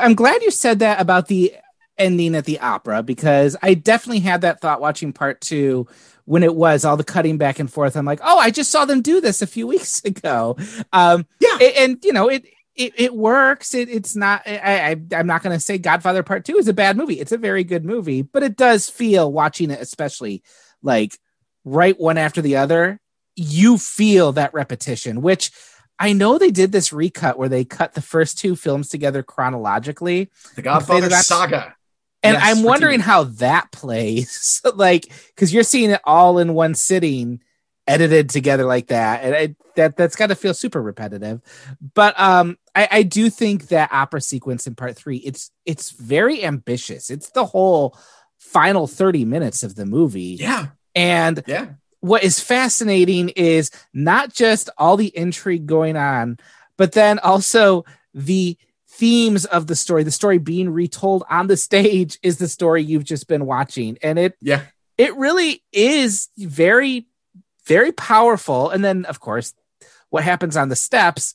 [0.00, 1.54] I I'm glad you said that about the
[1.96, 5.86] ending at the opera because I definitely had that thought watching part two
[6.24, 7.96] when it was all the cutting back and forth.
[7.96, 10.56] I'm like, oh, I just saw them do this a few weeks ago.
[10.92, 12.46] Um, yeah, and, and you know it.
[12.74, 13.74] It, it works.
[13.74, 14.42] It, it's not.
[14.46, 17.18] I, I I'm not going to say Godfather Part Two is a bad movie.
[17.18, 20.44] It's a very good movie, but it does feel watching it, especially
[20.80, 21.18] like
[21.64, 23.00] right one after the other.
[23.34, 25.50] You feel that repetition, which
[25.98, 30.30] I know they did this recut where they cut the first two films together chronologically.
[30.54, 31.74] The Godfather saga.
[32.22, 34.60] And yes, I'm wondering how that plays.
[34.74, 37.40] like, because you're seeing it all in one sitting,
[37.86, 39.24] edited together like that.
[39.24, 41.40] And I, that that's got to feel super repetitive.
[41.94, 46.44] But um, I, I do think that opera sequence in part three, it's it's very
[46.44, 47.10] ambitious.
[47.10, 47.96] It's the whole
[48.38, 50.36] final 30 minutes of the movie.
[50.40, 50.68] Yeah.
[50.94, 51.66] And yeah
[52.00, 56.38] what is fascinating is not just all the intrigue going on,
[56.76, 57.84] but then also
[58.14, 58.56] the
[58.88, 60.02] themes of the story.
[60.02, 63.98] The story being retold on the stage is the story you've just been watching.
[64.02, 64.62] And it yeah,
[64.96, 67.06] it really is very,
[67.66, 68.70] very powerful.
[68.70, 69.54] And then of course,
[70.10, 71.34] what happens on the steps.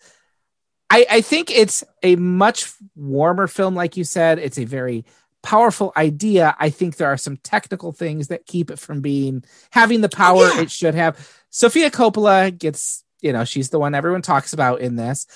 [0.90, 4.38] I, I think it's a much warmer film, like you said.
[4.38, 5.06] It's a very
[5.44, 6.56] powerful idea.
[6.58, 10.48] I think there are some technical things that keep it from being having the power
[10.48, 10.62] yeah.
[10.62, 11.30] it should have.
[11.52, 15.28] Sofia Coppola gets, you know, she's the one everyone talks about in this.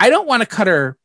[0.00, 0.96] I don't want to cut her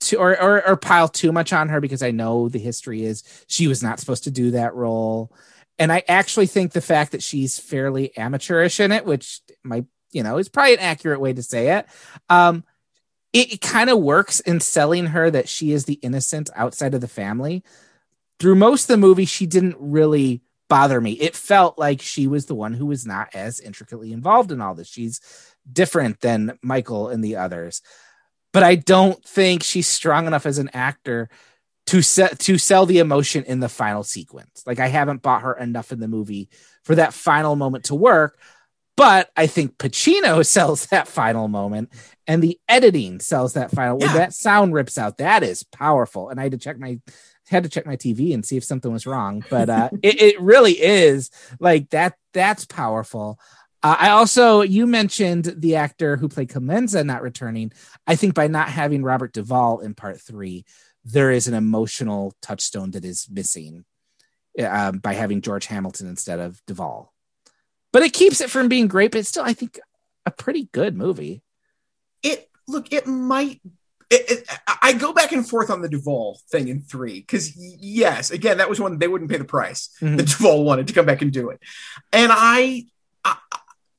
[0.00, 3.22] to or, or, or pile too much on her because I know the history is
[3.48, 5.32] she was not supposed to do that role.
[5.78, 10.22] And I actually think the fact that she's fairly amateurish in it, which might, you
[10.22, 11.86] know, is probably an accurate way to say it.
[12.30, 12.64] Um,
[13.32, 17.00] it, it kind of works in selling her that she is the innocent outside of
[17.00, 17.62] the family
[18.38, 21.12] through most of the movie, she didn't really bother me.
[21.12, 24.74] It felt like she was the one who was not as intricately involved in all
[24.74, 24.88] this.
[24.88, 25.20] She's
[25.70, 27.82] different than Michael and the others.
[28.52, 31.28] But I don't think she's strong enough as an actor
[31.86, 34.62] to set to sell the emotion in the final sequence.
[34.66, 36.48] Like I haven't bought her enough in the movie
[36.82, 38.38] for that final moment to work.
[38.96, 41.92] But I think Pacino sells that final moment
[42.26, 44.06] and the editing sells that final yeah.
[44.06, 45.18] when that sound rips out.
[45.18, 46.30] That is powerful.
[46.30, 46.98] And I had to check my
[47.48, 50.40] had to check my TV and see if something was wrong, but uh, it, it
[50.40, 51.30] really is
[51.60, 52.14] like that.
[52.32, 53.38] That's powerful.
[53.82, 57.72] Uh, I also, you mentioned the actor who played Clemenza not returning.
[58.06, 60.64] I think by not having Robert Duvall in part three,
[61.04, 63.84] there is an emotional touchstone that is missing
[64.60, 67.12] um, by having George Hamilton instead of Duvall.
[67.92, 69.78] But it keeps it from being great, but it's still, I think,
[70.24, 71.42] a pretty good movie.
[72.22, 73.60] It look, it might
[74.08, 74.48] it, it,
[74.82, 78.68] I go back and forth on the Duvall thing in three because yes, again, that
[78.68, 79.90] was one they wouldn't pay the price.
[80.00, 80.16] Mm-hmm.
[80.16, 81.60] The Duvall wanted to come back and do it,
[82.12, 82.84] and I,
[83.24, 83.36] I,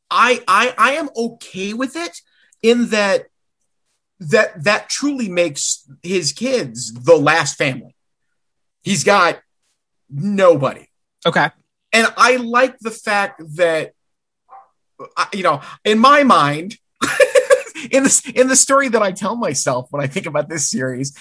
[0.10, 2.22] I, I, I am okay with it
[2.62, 3.26] in that
[4.20, 7.96] that that truly makes his kids the last family.
[8.84, 9.42] He's got
[10.10, 10.88] nobody.
[11.26, 11.50] Okay.
[11.92, 13.94] And I like the fact that
[15.34, 16.78] you know, in my mind,
[17.92, 21.18] in the in the story that I tell myself when I think about this series,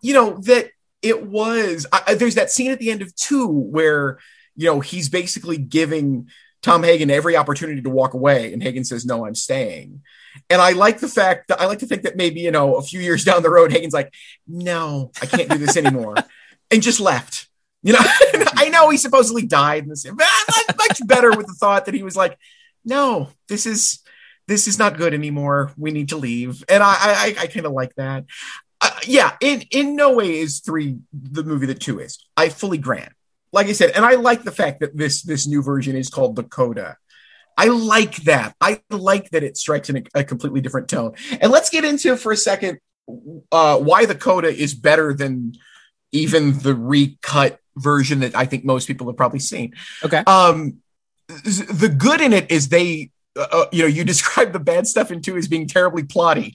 [0.00, 1.86] you know that it was.
[1.92, 4.18] I, I- there's that scene at the end of two where
[4.56, 6.28] you know he's basically giving
[6.62, 10.02] Tom Hagen every opportunity to walk away, and Hagen says, "No, I'm staying."
[10.48, 12.82] And I like the fact that I like to think that maybe you know a
[12.82, 14.12] few years down the road, Hagen's like,
[14.46, 16.14] "No, I can't do this anymore,"
[16.70, 17.48] and just left.
[17.82, 17.98] You know,
[18.54, 20.24] I know he supposedly died in this, but
[20.68, 22.38] I'm much better with the thought that he was like,
[22.84, 24.01] "No, this is
[24.52, 25.72] this is not good anymore.
[25.76, 28.24] We need to leave." And I I, I kind of like that.
[28.80, 32.18] Uh, yeah, in in no way is three the movie that two is.
[32.36, 33.12] I fully grant.
[33.52, 36.36] Like I said, and I like the fact that this this new version is called
[36.36, 36.96] the Coda.
[37.56, 38.54] I like that.
[38.60, 41.14] I like that it strikes in a, a completely different tone.
[41.40, 42.78] And let's get into for a second
[43.50, 45.54] uh, why the Coda is better than
[46.12, 49.74] even the recut version that I think most people have probably seen.
[50.04, 50.22] Okay.
[50.26, 50.78] Um,
[51.28, 55.10] the good in it is they, uh, uh, you know, you describe the bad stuff
[55.10, 56.54] in two as being terribly plotty.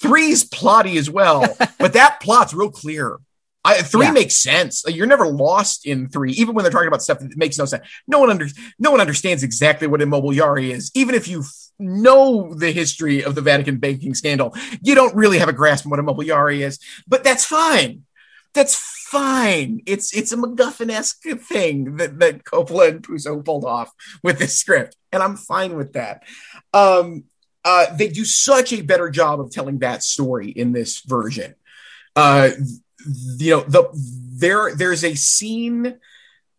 [0.00, 3.18] Three's plotty as well, but that plot's real clear.
[3.66, 4.12] I, three Yeah.
[4.12, 4.84] makes sense.
[4.86, 7.86] You're never lost in three, even when they're talking about stuff that makes no sense.
[8.06, 8.46] No one under,
[8.78, 13.34] no one understands exactly what immobiliare is, even if you f- know the history of
[13.34, 14.54] the Vatican banking scandal.
[14.82, 18.02] You don't really have a grasp on what immobiliare is, but that's fine.
[18.52, 18.76] That's
[19.14, 19.80] fine.
[19.86, 23.92] It's it's a MacGuffin-esque thing that, that Coppola and Puzo pulled off
[24.24, 26.24] with this script, and I'm fine with that.
[26.72, 27.24] Um,
[27.64, 31.54] uh, they do such a better job of telling that story in this version.
[32.16, 32.50] Uh,
[33.38, 35.98] you know, the there there's a scene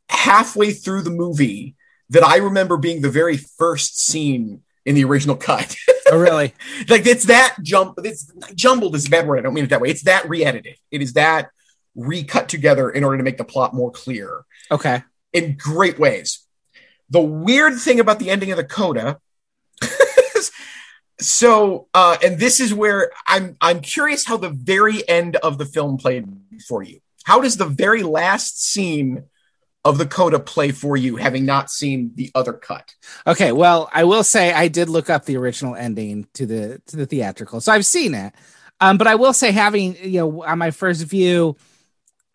[0.09, 1.75] halfway through the movie
[2.09, 5.75] that I remember being the very first scene in the original cut.
[6.11, 6.53] Oh, really?
[6.87, 9.81] like it's that jump it's jumbled is a bad word i don't mean it that
[9.81, 11.49] way it's that re-edited it is that
[11.95, 15.03] recut together in order to make the plot more clear Okay.
[15.33, 16.45] in great ways
[17.09, 19.19] the weird thing about the ending of the coda
[21.19, 25.65] so uh and this is where i'm i'm curious how the very end of the
[25.65, 26.27] film played
[26.67, 29.23] for you how does the very last scene
[29.85, 32.93] of the coda play for you having not seen the other cut
[33.27, 36.97] Okay, well, I will say I did look up the original ending to the to
[36.97, 38.33] the theatrical, so I've seen it.
[38.81, 41.55] Um, but I will say, having you know, on my first view,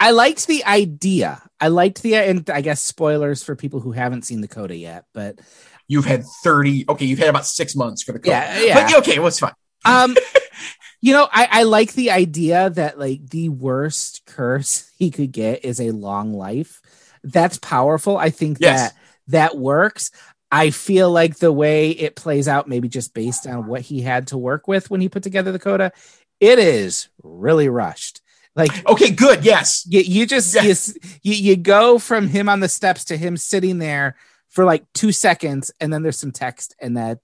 [0.01, 1.43] I liked the idea.
[1.61, 5.05] I liked the and I guess spoilers for people who haven't seen the coda yet,
[5.13, 5.39] but
[5.87, 8.75] you've had 30 okay you've had about six months for the coda Yeah, yeah.
[8.89, 9.53] but okay well it's fine
[9.85, 10.17] um,
[11.01, 15.65] you know, I I like the idea that like the worst curse he could get
[15.65, 16.81] is a long life.
[17.25, 18.17] That's powerful.
[18.19, 18.91] I think Yes.
[18.93, 20.11] that that works.
[20.53, 24.27] I feel like the way it plays out, maybe just based on what he had
[24.29, 25.93] to work with when he put together the coda,
[26.41, 28.21] it is really rushed.
[28.57, 29.45] Like Okay, good.
[29.45, 29.87] Yes.
[29.89, 30.75] you, you just you,
[31.23, 34.17] you you go from him on the steps to him sitting there
[34.49, 37.21] for like two seconds, and then there's some text, and that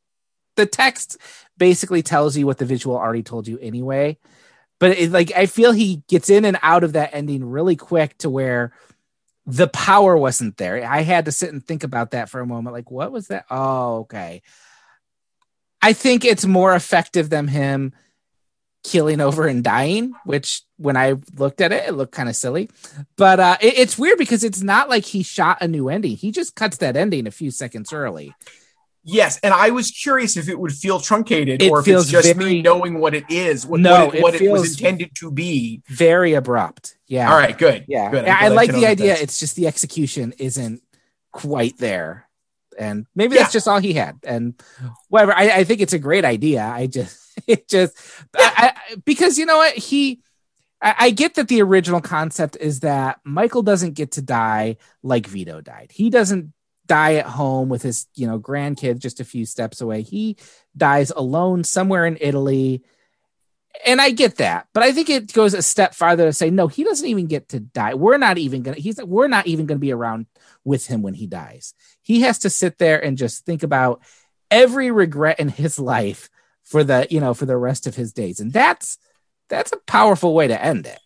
[0.54, 1.18] the text
[1.58, 4.18] basically tells you what the visual already told you anyway.
[4.78, 8.16] But it, like I feel he gets in and out of that ending really quick
[8.18, 8.72] to where
[9.46, 10.84] the power wasn't there.
[10.84, 12.74] I had to sit and think about that for a moment.
[12.74, 13.46] Like, what was that?
[13.50, 14.42] Oh, okay.
[15.80, 17.94] I think it's more effective than him
[18.86, 22.70] killing over and dying, which when I looked at it, it looked kind of silly.
[23.16, 26.16] But uh, it- it's weird because it's not like he shot a new ending.
[26.16, 28.32] He just cuts that ending a few seconds early.
[29.08, 29.38] Yes.
[29.42, 32.54] And I was curious if it would feel truncated It or if it's just very-
[32.56, 35.82] me knowing what it is, what, No, what, it, what it was intended to be.
[35.88, 36.96] Very abrupt.
[37.06, 37.30] Yeah.
[37.30, 37.84] All right, good.
[37.88, 38.10] Yeah.
[38.10, 38.24] Good.
[38.26, 39.06] I, I like the idea.
[39.08, 40.82] that's- It's just the execution isn't
[41.32, 42.28] quite there.
[42.78, 43.42] And maybe Yeah.
[43.42, 44.18] that's just all he had.
[44.24, 44.54] And
[45.08, 45.32] whatever.
[45.36, 46.62] I, I think it's a great idea.
[46.64, 47.96] I just, it just,
[48.34, 49.74] I, I, because you know what?
[49.74, 50.22] He,
[50.80, 55.26] I, I get that the original concept is that Michael doesn't get to die like
[55.26, 55.90] Vito died.
[55.92, 56.52] He doesn't
[56.86, 60.02] die at home with his, you know, grandkids just a few steps away.
[60.02, 60.36] He
[60.76, 62.82] dies alone somewhere in Italy.
[63.84, 66.66] And I get that, but I think it goes a step farther to say, no,
[66.66, 67.92] he doesn't even get to die.
[67.92, 70.26] We're not even gonna, he's we're not even gonna be around
[70.64, 71.74] with him when he dies.
[72.00, 74.00] He has to sit there and just think about
[74.50, 76.30] every regret in his life
[76.66, 78.38] for the, you know, for the rest of his days.
[78.40, 78.98] And that's
[79.48, 80.98] that's a powerful way to end it.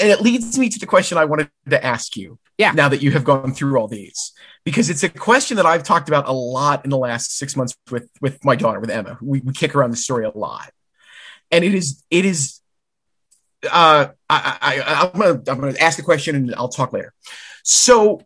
[0.00, 2.38] and it leads me to the question I wanted to ask you.
[2.58, 2.72] Yeah.
[2.72, 4.32] Now that you have gone through all these,
[4.64, 7.74] because it's a question that I've talked about a lot in the last six months
[7.90, 9.18] with with my daughter, with Emma.
[9.20, 10.70] We, we kick around the story a lot,
[11.50, 12.60] and it is it is.
[13.64, 17.14] Uh, I, I, I I'm gonna I'm gonna ask the question and I'll talk later.
[17.64, 18.20] So,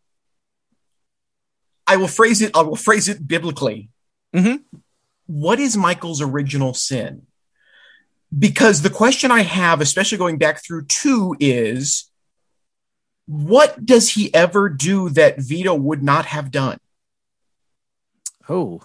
[1.86, 2.56] I will phrase it.
[2.56, 3.90] I will phrase it biblically.
[4.34, 4.64] Mhm.
[5.26, 7.26] What is Michael's original sin?
[8.36, 12.10] because the question I have, especially going back through two, is
[13.26, 16.78] what does he ever do that Vito would not have done?
[18.48, 18.82] Oh,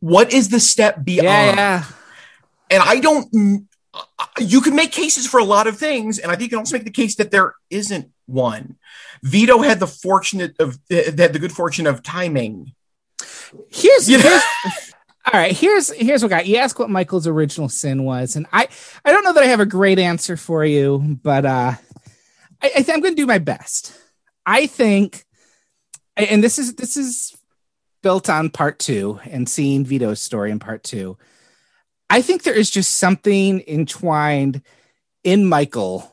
[0.00, 1.26] What is the step beyond?
[1.28, 1.84] yeah, yeah.
[2.70, 3.68] And I don't.
[4.40, 6.76] You can make cases for a lot of things, and I think you can also
[6.76, 8.76] make the case that there isn't one.
[9.22, 12.72] Vito had the fortunate of had the good fortune of timing.
[13.70, 14.24] Here's, You know?
[14.24, 14.92] here's
[15.32, 15.52] all right.
[15.56, 18.68] Here's here's what got you asked what Michael's original sin was, and I
[19.04, 21.74] I don't know that I have a great answer for you, but uh,
[22.60, 23.98] I, I think I'm going to do my best.
[24.44, 25.24] I think,
[26.16, 27.36] and this is this is
[28.02, 31.16] built on part two and seeing Vito's story in part two.
[32.10, 34.62] I think there is just something entwined
[35.24, 36.11] in Michael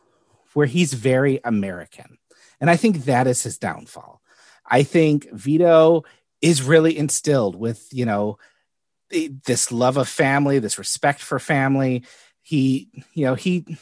[0.59, 2.17] where he's very American.
[2.59, 4.21] And I think that is his downfall.
[4.69, 6.03] I think Vito
[6.41, 8.37] is really instilled with, you know,
[9.09, 12.03] this love of family, this respect for family.
[12.41, 13.77] He, you know, he,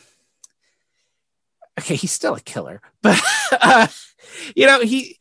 [1.80, 3.20] okay, he's still a killer, but,
[3.60, 3.88] uh,
[4.56, 5.18] you know, he,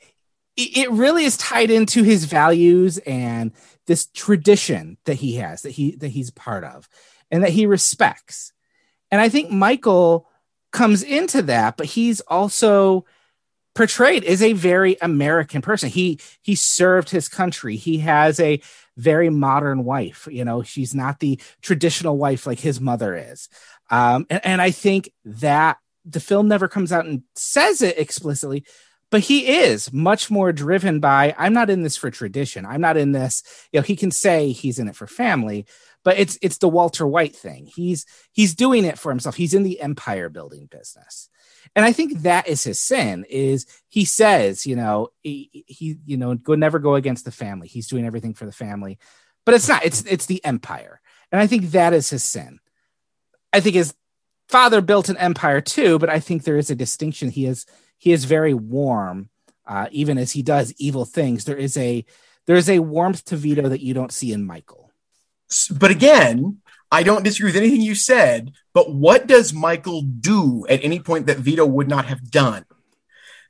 [0.58, 3.52] it really is tied into his values and
[3.86, 6.86] this tradition that he has that he that he's part of
[7.30, 8.52] and that he respects
[9.10, 10.28] and i think michael
[10.76, 13.06] comes into that but he's also
[13.74, 15.88] portrayed as a very american person.
[15.88, 17.76] He he served his country.
[17.76, 18.60] He has a
[18.98, 23.48] very modern wife you know she's not the traditional wife like his mother is.
[23.90, 28.64] Um and, and i think that the film never comes out and says it explicitly
[29.10, 32.66] but he is much more driven by i'm not in this for tradition.
[32.66, 35.64] I'm not in this you know he can say he's in it for family
[36.06, 37.66] but it's it's the walter white thing.
[37.66, 39.34] He's he's doing it for himself.
[39.34, 41.28] He's in the empire building business.
[41.74, 46.16] And i think that is his sin is he says you know he, he you
[46.16, 47.66] know go never go against the family.
[47.66, 49.00] He's doing everything for the family.
[49.44, 51.00] But it's not it's it's the empire.
[51.32, 52.60] And i think that is his sin.
[53.52, 53.92] I think his
[54.48, 57.30] father built an empire too but i think there is a distinction.
[57.30, 57.66] He is
[57.98, 59.28] he is very warm
[59.66, 61.46] uh, even as he does evil things.
[61.46, 62.04] There is a
[62.46, 64.85] there is a warmth to vito that you don't see in michael
[65.70, 66.58] But again,
[66.90, 68.52] I don't disagree with anything you said.
[68.72, 72.64] But what does Michael do at any point that Vito would not have done?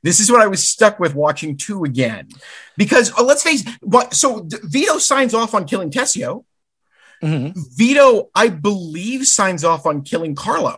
[0.03, 2.28] This is what I was stuck with watching two again,
[2.76, 4.14] because uh, let's face what.
[4.14, 6.44] So Vito signs off on killing Tessio.
[7.22, 7.55] Mhm.
[7.74, 10.76] Vito, I believe, signs off on killing Carlo.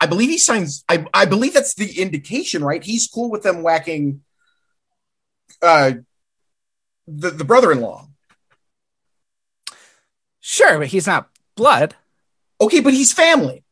[0.00, 0.84] I believe he signs.
[0.88, 2.82] I, I believe that's the indication, right?
[2.82, 4.22] He's cool with them whacking
[5.60, 5.92] uh,
[7.06, 8.08] the the brother-in-law.
[10.42, 11.94] Sure but he's not blood
[12.60, 13.64] Okay, but he's family.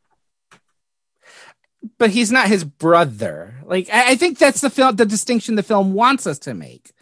[1.99, 5.63] but he's not his brother like i, I think that's the film the distinction the
[5.63, 6.93] film wants us to make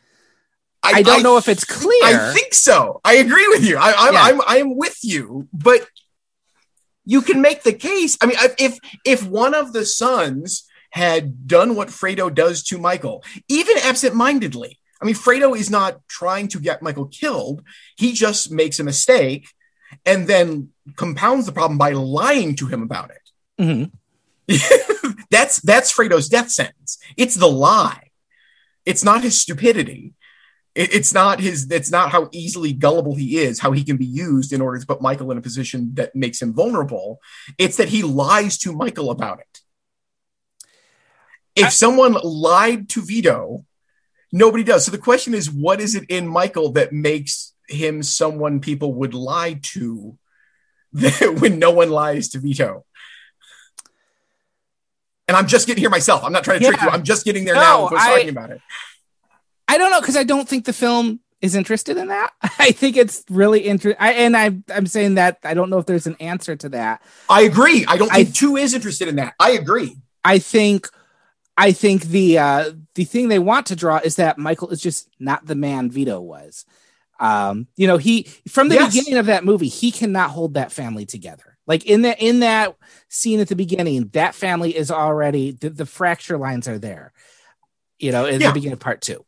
[0.83, 2.05] I don't know if it's clear.
[2.05, 3.01] I think so.
[3.05, 3.77] I agree with you.
[3.77, 4.23] I, I'm, Yeah.
[4.23, 5.87] I'm, I'm with you, but
[7.05, 8.17] you can make the case.
[8.23, 13.25] I mean, if if one of the sons had done what Fredo does to Michael,
[13.49, 17.63] even absent-mindedly, I mean, Fredo is not trying to get Michael killed.
[17.97, 19.49] He just makes a mistake
[20.05, 23.63] and then compounds the problem by lying to him about it.
[23.63, 23.91] Mhm.
[25.31, 26.99] that's that's Fredo's death sentence.
[27.17, 28.11] It's the lie.
[28.87, 30.15] It's not his stupidity.
[30.75, 31.71] It- it's not his.
[31.71, 33.59] It's not how easily gullible he is.
[33.61, 36.41] How he can be used in order to put Michael in a position that makes
[36.41, 37.21] him vulnerable.
[37.59, 39.61] It's that he lies to Michael about it.
[41.57, 43.67] If I- someone lied to Vito,
[44.33, 44.85] nobody does.
[44.85, 49.15] So the question is, what is it in Michael that makes him someone people would
[49.15, 50.17] lie to
[51.39, 52.85] when no one lies to Vito?
[55.27, 56.25] And I'm just getting here myself.
[56.25, 56.89] I'm not trying to trick you.
[56.89, 58.61] I'm just getting there No, now I- talking about it.
[59.71, 62.33] I don't know because I don't think the film is interested in that.
[62.59, 64.01] I think it's really interesting.
[64.03, 67.03] And I, I'm saying that I don't know if there's an answer to that.
[67.29, 67.85] I agree.
[67.87, 69.35] I don't I- think two is interested in that.
[69.39, 69.97] I agree.
[70.25, 70.89] I think,
[71.57, 75.09] I think the uh, the thing they want to draw is that Michael is just
[75.19, 76.65] not the man Vito was.
[77.19, 78.95] Um, you know, he from the Yes.
[78.95, 81.57] beginning of that movie, he cannot hold that family together.
[81.67, 82.77] Like in that in that
[83.09, 87.13] scene at the beginning, that family is already the, the fracture lines are there.
[87.99, 88.49] You know, in Yeah.
[88.49, 89.25] the beginning of part two,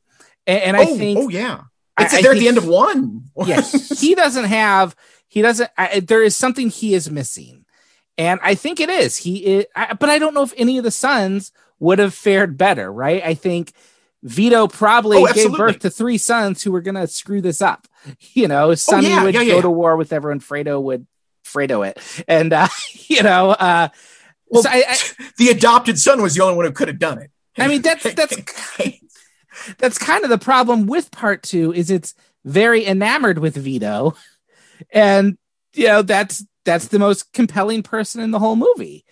[0.46, 1.62] and, and I oh, think oh yeah.
[1.96, 3.24] I- It's I there at the end of one.
[3.46, 4.94] yes he doesn't have
[5.28, 7.64] he doesn't I, there is something he is missing
[8.18, 10.84] and i think it is he is I, but i don't know if any of
[10.84, 13.72] the sons would have fared better right i think
[14.22, 17.88] vito probably Oh, gave birth to three sons who were going to screw this up
[18.34, 19.62] you know sonny yeah, would yeah, go yeah.
[19.62, 21.06] to war with everyone fredo would
[21.44, 21.98] fredo it
[22.28, 22.68] and uh
[23.08, 23.88] you know uh
[24.48, 24.96] Well, so I, I
[25.38, 27.30] the adopted son was the only one who could have done it.
[27.58, 28.36] I mean, that's that's
[29.78, 32.14] that's kind of the problem with part two is it's
[32.44, 34.14] very enamored with Vito,
[34.90, 35.36] and
[35.74, 39.04] you know that's that's the most compelling person in the whole movie.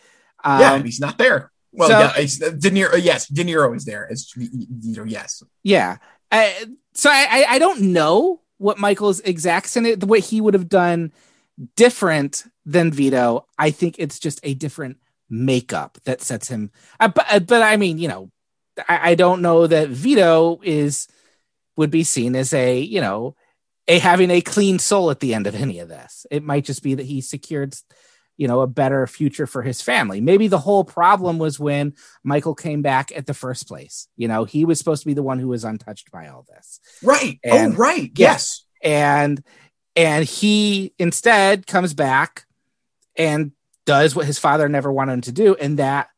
[0.44, 1.50] Um, yeah, he's not there.
[1.78, 3.02] Well, so- yeah, it's, uh, De Niro.
[3.02, 4.48] Yes, De Niro is there as you
[4.96, 5.04] know.
[5.04, 5.96] Yes, Yeah.
[6.30, 10.68] I, so I, I- I don't know what Michael's exact Senate, what he would have
[10.68, 11.12] done
[11.76, 13.46] different than Vito.
[13.58, 14.98] I think it's just a different
[15.30, 16.70] makeup that sets him.
[17.00, 18.30] Uh, but, uh, but I mean, you know,
[18.88, 21.08] I, I don't know that Vito is
[21.76, 23.36] would be seen as a, you know,
[23.86, 26.26] a having a clean soul at the end of any of this.
[26.30, 27.74] It might just be that he secured,
[28.38, 30.20] you know, a better future for his family.
[30.22, 34.08] Maybe the whole problem was when Michael came back at the first place.
[34.16, 36.80] You know, he was supposed to be the one who was untouched by all this.
[37.02, 37.38] right.
[37.44, 38.12] Oh, and- oh, right.
[38.16, 38.30] Yeah.
[38.30, 38.64] Yes.
[38.82, 39.42] And
[39.96, 42.46] and he instead comes back
[43.16, 43.50] and
[43.84, 46.08] does what his father never wanted him to do and that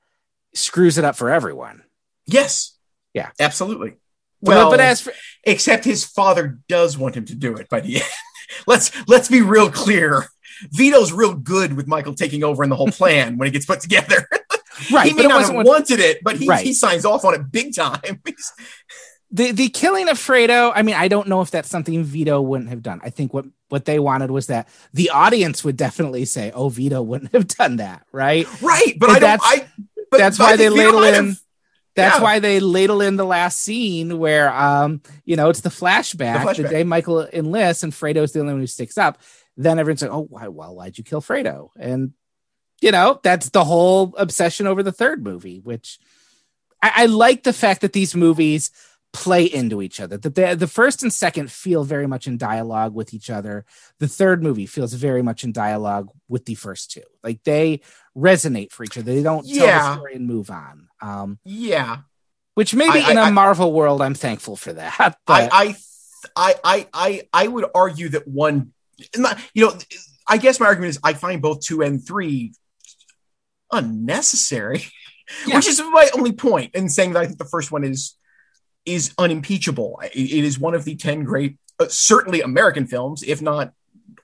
[0.55, 1.83] screws it up for everyone.
[2.27, 2.77] Yes.
[3.15, 3.31] Yeah.
[3.41, 3.95] Absolutely.
[4.43, 5.13] Well, but as for,
[5.45, 8.05] except his father does want him to do it but the end.
[8.67, 10.27] let's let's be real clear.
[10.73, 13.81] Vito's real good with Michael taking over in the whole plan when it gets put
[13.81, 14.29] together.
[14.93, 16.65] right, he may but not have wanted it, but he, Right.
[16.65, 18.21] he signs off on it big time.
[19.31, 22.71] the the killing of Fredo, I mean, I don't know if that's something Vito wouldn't
[22.71, 23.01] have done.
[23.05, 27.01] I think what what they wanted was that the audience would definitely say, "Oh, Vito
[27.03, 28.47] wouldn't have done that," right?
[28.61, 29.41] right, but And I don't.
[29.41, 29.85] that's- I.
[30.11, 31.15] But that's I why they ladle in.
[31.15, 31.41] have-
[31.95, 32.23] That's Yeah.
[32.23, 36.63] why they ladle in the last scene where, um, you know, it's the flashback, the,
[36.65, 36.71] flashback.
[36.71, 39.19] day Michael enlists and Fredo's the only one who sticks up.
[39.63, 40.49] Then everyone's like, "Oh, why?
[40.49, 42.13] Well, why'd you kill Fredo?" And
[42.81, 45.99] you know, that's the whole obsession over the third movie, which
[46.83, 48.71] I, I like the fact that these movies
[49.13, 50.17] play into each other.
[50.17, 53.67] That the, the first and second feel very much in dialogue with each other.
[53.99, 57.03] The third movie feels very much in dialogue with the first two.
[57.23, 57.81] Like they
[58.17, 59.13] resonate for each other.
[59.13, 59.89] They don't tell Yeah.
[59.91, 60.89] the story and move on.
[61.03, 61.99] Um, Yeah,
[62.55, 64.95] which maybe I- in a I- I- Marvel world, I'm thankful for that.
[65.01, 65.77] I, But I,
[66.37, 68.73] I, I, I, I would argue that one,
[69.17, 69.79] not- you know,
[70.29, 72.53] I guess my argument is I find both two and three
[73.73, 74.85] unnecessary,
[75.47, 75.57] Yeah.
[75.57, 78.17] which is my only point in saying that I think the first one is
[78.87, 80.01] is unimpeachable.
[80.15, 83.75] It- it is one of the ten great, uh, certainly American films, if not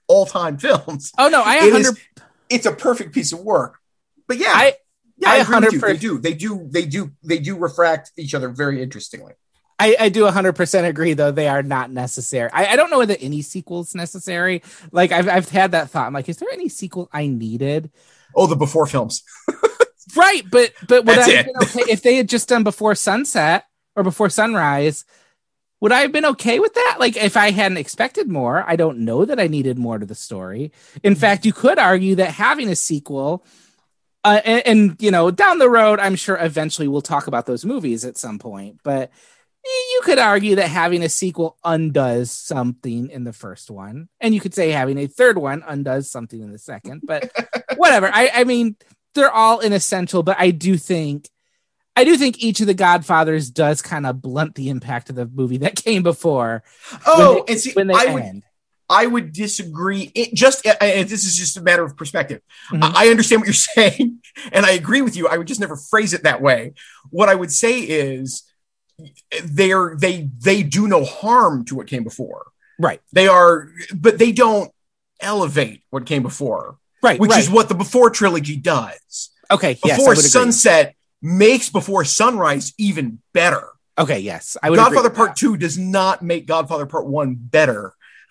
[0.08, 1.12] all time films.
[1.18, 2.00] oh no, I It is- 100
[2.48, 3.78] It's a perfect piece of work.
[4.26, 4.76] But yeah, I
[5.18, 5.78] yeah, I, I agree with you.
[5.80, 9.34] 100% They do, they do, they do, they do refract each other very interestingly.
[9.78, 12.50] I, I do 100% agree, though they are not necessary.
[12.52, 14.62] I, I don't know whether any sequel's necessary.
[14.90, 16.06] Like I've I've had that thought.
[16.06, 17.90] I'm like, is there any sequel I needed?
[18.34, 19.22] Oh, the before films.
[20.16, 21.52] Right, but but would That's I have it.
[21.52, 23.66] been okay if they had just done before sunset
[23.96, 25.04] or before sunrise?
[25.80, 26.96] Would I have been okay with that?
[26.98, 30.14] Like if I hadn't expected more, I don't know that I needed more to the
[30.14, 30.72] story.
[31.02, 33.44] In fact, you could argue that having a sequel,
[34.24, 37.64] uh, and, and you know, down the road, I'm sure eventually we'll talk about those
[37.66, 38.78] movies at some point.
[38.82, 39.10] But
[39.92, 44.40] you could argue that having a sequel undoes something in the first one, and you
[44.40, 47.02] could say having a third one undoes something in the second.
[47.04, 47.30] But
[47.76, 48.10] whatever.
[48.12, 48.76] I, I mean,
[49.14, 51.28] they're all inessential, but I do think
[51.96, 55.26] I do think each of the Godfathers does kind of blunt the impact of the
[55.26, 56.62] movie that came before
[57.06, 58.42] Oh, when they, and see, when they I would end.
[58.88, 60.12] I would disagree.
[60.14, 62.40] It just and this is just a matter of perspective.
[62.70, 62.82] Mhm.
[62.84, 64.20] I I understand what you're saying,
[64.52, 65.26] and I agree with you.
[65.26, 66.74] I would just never phrase it that way.
[67.10, 68.42] What I would say is
[69.44, 72.46] they're they they do no harm to what came before.
[72.78, 74.70] Right, They are, but they don't
[75.20, 77.40] elevate what came before, right, which right.
[77.40, 79.30] is what the before trilogy does.
[79.50, 79.78] okay.
[79.82, 80.22] Yes, Before agree.
[80.24, 83.70] Sunset makes before sunrise even better.
[83.98, 84.78] Okay, yes, I would.
[84.78, 85.36] agree Godfather Part.
[85.36, 87.94] Two does not make Godfather Part One better,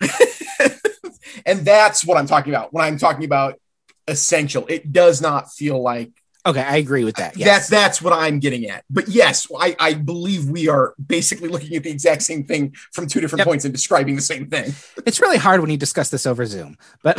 [1.44, 3.58] and that's what I'm talking about when I'm talking about
[4.06, 4.64] essential.
[4.68, 6.12] It does not feel like
[6.46, 7.34] Okay, I agree with that.
[7.34, 7.68] that's Yes.
[7.68, 8.84] that's what I'm getting at.
[8.88, 13.06] But yes, I, I believe we are basically looking at the exact same thing from
[13.08, 13.46] two different Yep.
[13.48, 14.72] points and describing the same thing.
[15.06, 17.18] it's really hard when you discuss this over Zoom, but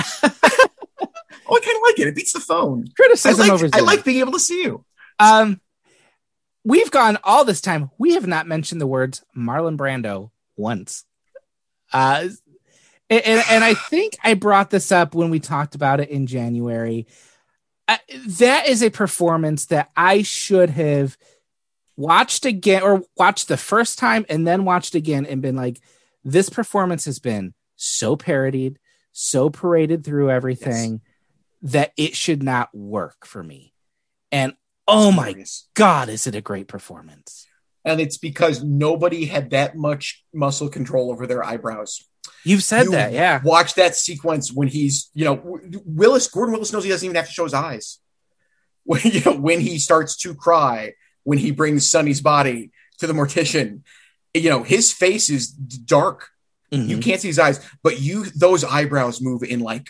[1.49, 2.07] Oh, I kind of like it.
[2.07, 2.85] It beats the phone.
[2.89, 3.83] I criticism over like, Zoom.
[3.83, 4.83] I like being able to see you.
[5.19, 5.61] Um,
[6.65, 7.89] we've gone all this time.
[7.97, 11.05] We have not mentioned the words Marlon Brando once.
[11.93, 12.27] Uh,
[13.09, 17.07] and, and I think I brought this up when we talked about it in January.
[17.87, 21.17] That is a performance that I should have
[21.95, 25.79] watched again or watched the first time and then watched again and been like,
[26.23, 28.77] this performance has been so parodied,
[29.13, 31.01] so paraded through everything
[31.61, 33.73] that it should not work for me.
[34.31, 34.53] And
[34.87, 37.46] oh my God, is it a great performance?
[37.87, 42.03] And it's because nobody had that much muscle control over their eyebrows.
[42.43, 43.41] You've said You that, yeah.
[43.43, 47.27] Watch that sequence when he's, you know, Willis, Gordon Willis knows he doesn't even have
[47.27, 47.99] to show his eyes.
[48.83, 53.11] When, you know, when he starts to cry, when he brings Sonny's body to the
[53.11, 53.81] mortician,
[54.33, 56.29] you know, his face is dark.
[56.71, 57.01] You Mhm.
[57.03, 59.87] can't see his eyes, but you those eyebrows move in like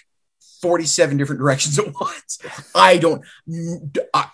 [0.63, 2.39] 47 different directions at once.
[2.73, 3.21] I don't
[4.15, 4.29] I,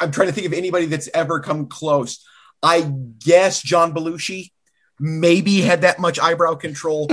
[0.00, 2.24] I'm trying to think of anybody that's ever come close.
[2.62, 2.82] I
[3.18, 4.50] guess John Belushi
[5.00, 7.10] maybe had that much eyebrow control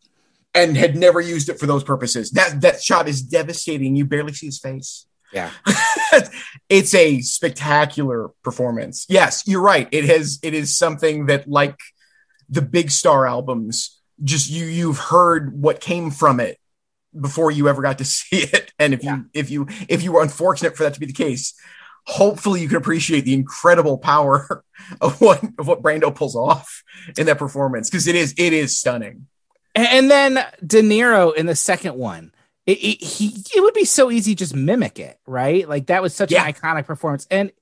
[0.54, 2.32] and had never used it for those purposes.
[2.32, 3.94] That that shot is devastating.
[3.96, 5.06] You barely see his face.
[5.32, 5.50] Yeah.
[6.68, 9.06] it's a spectacular performance.
[9.08, 9.88] Yes, you're right.
[9.92, 11.76] It has it is something that like
[12.48, 16.58] the big star albums just you you've heard what came from it
[17.18, 19.16] before you ever got to see it and if Yeah.
[19.16, 21.54] you if you if you were unfortunate for that to be the case
[22.10, 24.64] hopefully you can appreciate the incredible power
[25.00, 26.82] of what of what Brando pulls off
[27.18, 29.26] in that performance because it is it is stunning
[29.74, 32.32] And, then De Niro in the second one.
[32.66, 35.68] It, it, he it would be so easy just mimic it, right?
[35.68, 36.44] Like that was such Yeah.
[36.46, 37.52] an iconic performance, and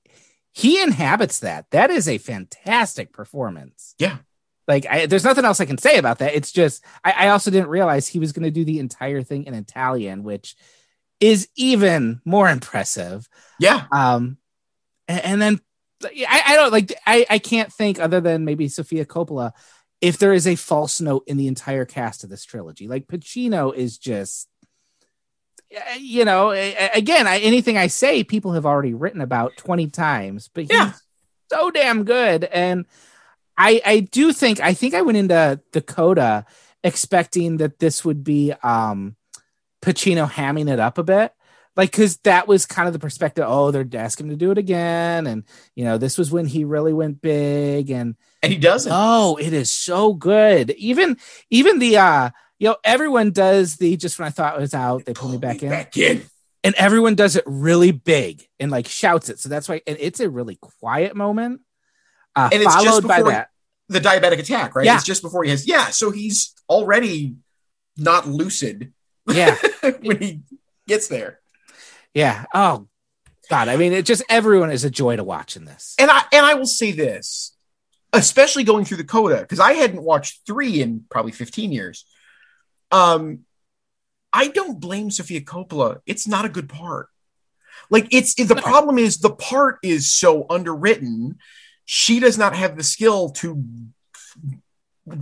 [0.53, 1.69] he inhabits that.
[1.71, 3.95] That is a fantastic performance.
[3.99, 4.17] Yeah.
[4.67, 6.35] Like I, there's nothing else I can say about that.
[6.35, 9.43] It's just I, I also didn't realize he was going to do the entire thing
[9.45, 10.55] in Italian, which
[11.19, 13.27] is even more impressive.
[13.59, 14.37] yeah Um,
[15.07, 15.59] and, and then
[16.03, 19.51] I, I don't like I, I can't think other than maybe Sofia Coppola
[19.99, 22.87] if there is a false note in the entire cast of this trilogy.
[22.87, 24.47] Like Pacino is just
[25.99, 30.61] you know again I, anything I say people have already written about 20 times but
[30.63, 30.93] he's Yeah.
[31.51, 32.85] so damn good and
[33.57, 36.45] I I do think I think I went into the Coda
[36.85, 39.16] expecting that this would be um
[39.87, 41.33] Pacino hamming it up a bit.
[41.77, 44.57] Like because that was kind of the perspective oh they're asking him to do it
[44.57, 45.43] again and
[45.75, 48.91] you know this was when he really went big and and he doesn't.
[48.93, 50.71] Oh it is so good.
[50.71, 51.17] Even
[51.51, 55.05] even the uh you know everyone does the just when i thought it was out
[55.05, 55.69] they pull me back in.
[55.69, 56.23] Back in.
[56.63, 59.39] And everyone does it really big and like shouts it.
[59.39, 61.61] So that's why and it's a really quiet moment
[62.35, 63.49] uh And it's just followed by that.
[63.87, 64.85] the diabetic attack right?
[64.85, 64.95] Yeah.
[64.95, 67.35] it's just before he has yeah so he's already
[67.97, 68.93] not lucid
[69.27, 69.55] yeah
[70.01, 70.41] when he
[70.87, 71.39] gets there
[72.13, 72.87] yeah oh
[73.49, 76.23] god i mean it just everyone is a joy to watch in this and I
[76.31, 77.55] and I will say this,
[78.13, 82.05] especially going through the coda because I hadn't watched three in probably fifteen years.
[82.91, 83.39] Um,
[84.31, 85.99] I don't blame Sofia Coppola.
[86.05, 87.09] It's not a good part.
[87.89, 91.37] Like it's the problem is the part is so underwritten.
[91.85, 93.63] She does not have the skill to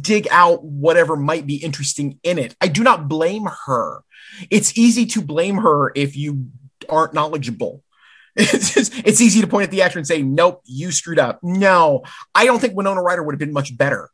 [0.01, 2.55] dig out whatever might be interesting in it.
[2.59, 4.01] I do not blame her.
[4.49, 6.47] It's easy to blame her if you
[6.89, 7.81] aren't knowledgeable.
[8.37, 11.39] It's, just, it's easy to point at the actor and say, "Nope, you screwed up."
[11.41, 14.09] No, I don't think Winona Ryder would have been much better.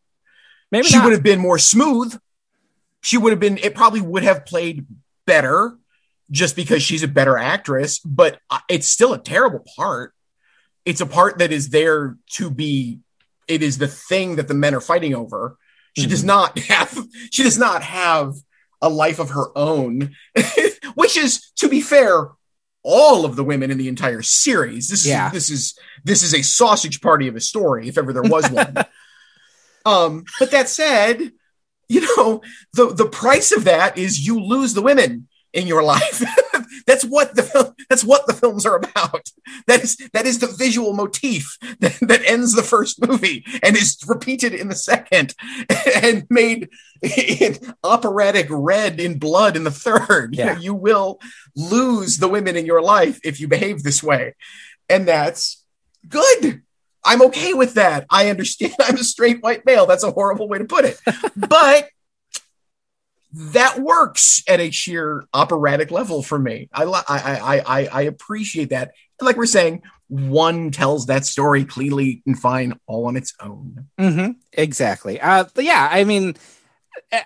[0.72, 1.06] maybe she not.
[1.06, 2.16] would have been more smooth.
[3.02, 3.58] She would have been.
[3.58, 4.86] It probably would have played
[5.26, 5.76] better,
[6.30, 7.98] just because she's a better actress.
[7.98, 10.14] But uh, it's still a terrible part.
[10.86, 13.00] It's a part that is there to be.
[13.48, 15.58] It is the thing that the men are fighting over.
[15.98, 16.98] She does not have.
[17.32, 18.34] She does not have
[18.82, 20.16] a life of her own,
[20.96, 22.30] which is, to be fair,
[22.84, 24.88] all of the women in the entire series.
[24.90, 25.28] This Yeah.
[25.28, 28.50] is this is this is a sausage party of a story, if ever there was
[28.52, 28.76] one.
[29.86, 31.32] um, but that said,
[31.90, 32.42] you know,
[32.74, 36.24] the the price of that is you lose the women in your life.
[36.86, 39.30] that's what the film, that's what the films are about.
[39.68, 43.98] That is that is the visual motif that, that ends the first movie and is
[44.08, 45.36] repeated in the second
[46.02, 46.70] and made
[47.02, 50.36] in operatic red in blood in the third.
[50.36, 51.20] You, know, you will
[51.56, 54.36] lose the women in your life if you behave this way.
[54.90, 55.64] And that's
[56.08, 56.62] good.
[57.04, 58.06] I'm okay with that.
[58.10, 59.86] I understand I'm a straight white male.
[59.86, 61.00] That's a horrible way to put it.
[61.36, 61.90] But
[63.34, 66.70] that works at a sheer operatic level for me.
[66.74, 68.92] I, I, I, I, appreciate that.
[69.22, 73.88] Like we're saying, one tells that story cleanly and fine all on its own.
[73.98, 75.22] hmm exactly.
[75.22, 76.36] Uh, yeah, I mean,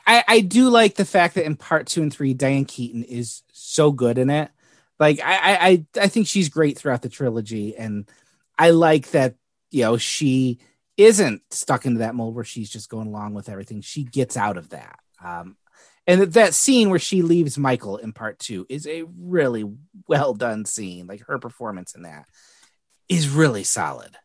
[0.06, 3.42] I, I do like the fact that in part two and three, Diane Keaton is
[3.52, 4.52] so good in it.
[5.00, 8.10] Like, I, I- I think she's great throughout the trilogy, and
[8.58, 9.36] I like that.
[9.72, 10.60] You know, she
[10.96, 13.82] isn't stuck into that mold where she's just going along with everything.
[13.82, 15.00] She gets out of that.
[15.24, 15.58] Um,
[16.08, 19.66] and that- that scene where she leaves Michael in part two is a really
[20.08, 21.08] well done scene.
[21.08, 22.26] Like her performance in that
[23.10, 24.16] is really solid.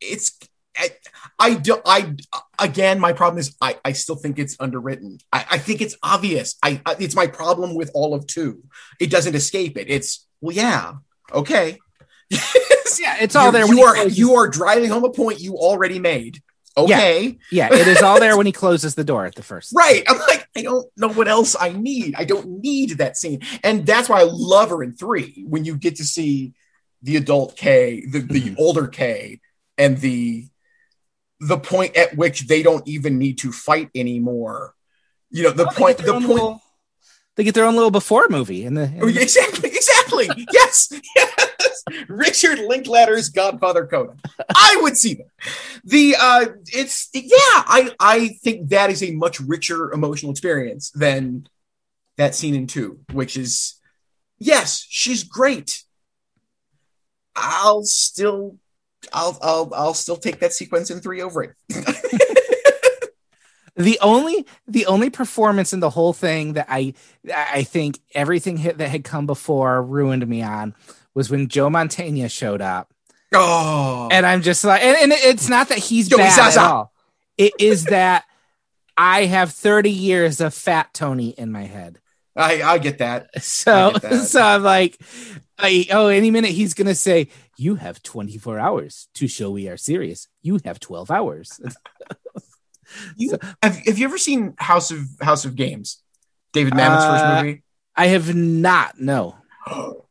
[0.00, 0.38] It's
[0.76, 0.90] I,
[1.38, 2.14] I do I
[2.58, 5.18] again my problem is I, I still think it's underwritten.
[5.32, 6.56] I, I think it's obvious.
[6.62, 8.62] I, I it's my problem with all of two.
[8.98, 9.88] It doesn't escape it.
[9.90, 10.94] It's well yeah,
[11.32, 11.78] okay.
[13.00, 13.66] Yeah, it's all you, there.
[13.66, 16.42] You are you are driving home a point you already made.
[16.76, 17.38] Okay.
[17.50, 19.72] Yeah, it is all there when he closes the door at the first.
[19.76, 20.02] Right.
[20.08, 22.14] I'm like, I don't know what else I need.
[22.16, 23.40] I don't need that scene.
[23.62, 26.54] And that's why I love her in three when you get to see
[27.02, 28.54] the adult K, the, the Mhm.
[28.58, 29.40] older K,
[29.76, 30.46] and the
[31.40, 34.74] the point at which they don't even need to fight anymore.
[35.30, 36.62] You know, the point the point little-
[37.36, 40.28] they get their own little before movie in the, in Oh, the- Exactly, exactly.
[40.52, 41.84] yes, yes.
[42.08, 44.14] Richard Linklater's Godfather Coda.
[44.54, 45.26] I would see that.
[45.84, 51.48] The uh it's yeah, I I think that is a much richer emotional experience than
[52.18, 53.74] that scene in 2, which is
[54.38, 55.82] yes, she's great.
[57.34, 58.58] I'll still
[59.12, 61.54] I'll I'll I'll still take that sequence in 3 over it.
[63.76, 66.94] the only the only performance in the whole thing that I
[67.34, 70.74] I think everything hit that had come before ruined me on
[71.14, 72.92] was when Joe Mantegna showed up.
[73.34, 74.08] Oh.
[74.10, 76.92] And I'm just like and, and it's not that he's Joey bad at all.
[77.38, 78.24] It is that
[78.96, 81.98] I have 30 years of fat Tony in my head.
[82.36, 83.42] I I get that.
[83.42, 84.18] So get that.
[84.26, 85.00] so I'm like
[85.58, 89.78] I, oh any minute he's gonna say you have 24 hours to show we are
[89.78, 90.28] serious.
[90.42, 91.58] You have 12 hours.
[93.16, 96.02] You, have, have you ever seen House of House of Games?
[96.52, 97.62] David Mamet's Uh, first movie.
[97.96, 99.36] I have not no.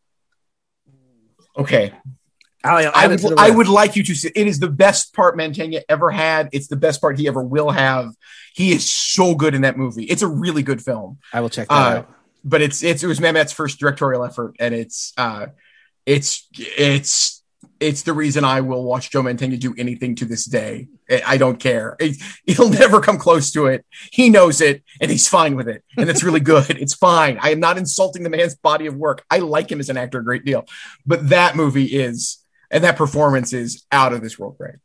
[1.58, 1.92] Okay,
[2.64, 4.32] I it to would I would like you to see.
[4.34, 6.50] It is the best part Mantegna ever had.
[6.54, 8.14] It's the best part he ever will have.
[8.54, 10.04] He is so good in that movie.
[10.06, 11.20] It's a really good film.
[11.34, 12.14] I will check that Uh, out.
[12.44, 15.48] But it's it's it was Mamet's first directorial effort, and it's uh
[16.06, 17.41] it's it's
[17.82, 20.88] it's the reason I will watch Joe Mantegna do anything to this day.
[21.10, 21.98] I I don't care.
[22.46, 23.86] He'll never come close to it.
[24.12, 26.70] He knows it, and he's fine with it, and it's really good.
[26.70, 27.38] It's fine.
[27.42, 29.26] I am not insulting the man's body of work.
[29.30, 30.66] I like him as an actor a great deal,
[31.06, 32.38] but that movie is,
[32.70, 34.76] and that performance is out of this world great.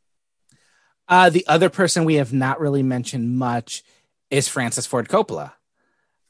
[1.07, 3.83] Uh, the other person we have not really mentioned much
[4.29, 5.53] is Francis Ford Coppola.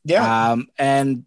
[0.03, 1.26] Yeah, Um, and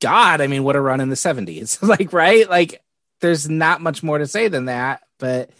[0.00, 1.82] God, I mean, what a run in the 70s.
[1.86, 2.48] like, right?
[2.48, 2.82] Like,
[3.20, 5.02] there's not much more to say than that.
[5.18, 5.50] But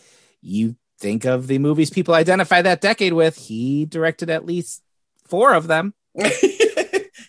[0.40, 4.82] you think of the movies people identify that decade with, he directed at least
[5.28, 5.94] four of them.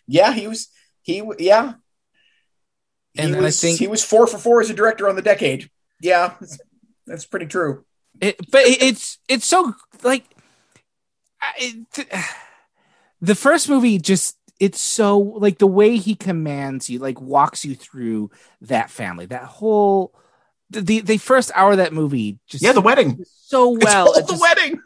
[0.08, 0.34] yeah.
[0.34, 0.70] He was
[1.02, 1.74] he yeah.
[3.14, 5.70] He And I think- he was four for four as a director on the decade.
[6.02, 6.34] Yeah,
[7.06, 7.86] that's pretty true.
[8.20, 9.74] It, but it's it's so
[10.04, 10.26] like
[11.42, 11.54] I-
[11.98, 12.26] it,
[13.22, 17.74] the first movie just it's so like the way he commands you like walks you
[17.76, 18.30] through
[18.62, 20.14] that family that whole
[20.70, 23.26] the the, first hour of that movie just Yeah, the wedding.
[23.26, 24.80] so It's well It the just- wedding.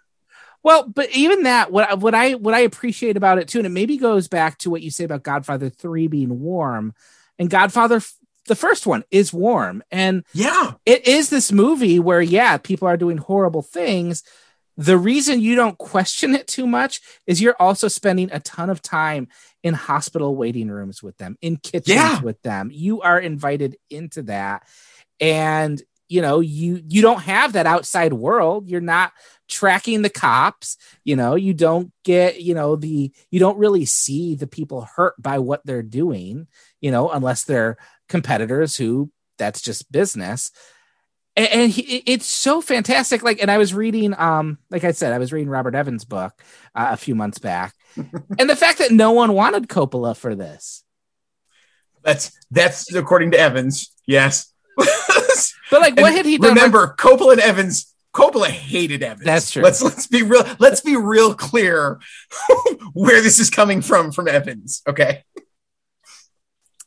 [0.64, 3.68] well but even that what I- what i what i appreciate about it too and
[3.68, 6.94] it maybe goes back to what you say about godfather 3 being warm
[7.38, 8.02] and godfather
[8.48, 10.74] the first one is warm and Yeah.
[10.86, 14.24] it is this movie where yeah people are doing horrible things
[14.78, 18.82] the reason you don't question it too much is you're also spending a ton of
[18.82, 19.28] time
[19.66, 22.22] in hospital waiting rooms with them in kitchens Yeah.
[22.22, 22.70] with them.
[22.72, 24.63] You are invited into that.
[25.20, 28.70] And you know you you don't have that outside world.
[28.70, 29.11] You're not
[29.49, 30.78] tracking the cops.
[31.03, 35.16] You know you don't get you know the you don't really see the people hurt
[35.20, 36.45] by what they're doing
[36.80, 39.09] you know unless they're competitors who
[39.39, 40.51] that's just business
[41.36, 45.14] and, and he, it's so fantastic like and i was reading um like i said
[45.14, 46.44] i was reading robert evans book
[46.76, 47.74] uh, a few months back
[48.40, 50.84] and the fact that no one wanted coppola for this
[52.06, 53.92] That's that's according to Evans.
[54.06, 54.54] Yes.
[54.78, 57.92] but like what had he done Remember, Coppola and Evans.
[58.14, 59.26] Coppola hated Evans.
[59.26, 59.64] That's true.
[59.64, 60.46] Let's let's be real.
[60.60, 62.00] Let's be real clear
[62.94, 64.84] where this is coming from from Evans.
[64.88, 65.24] Okay.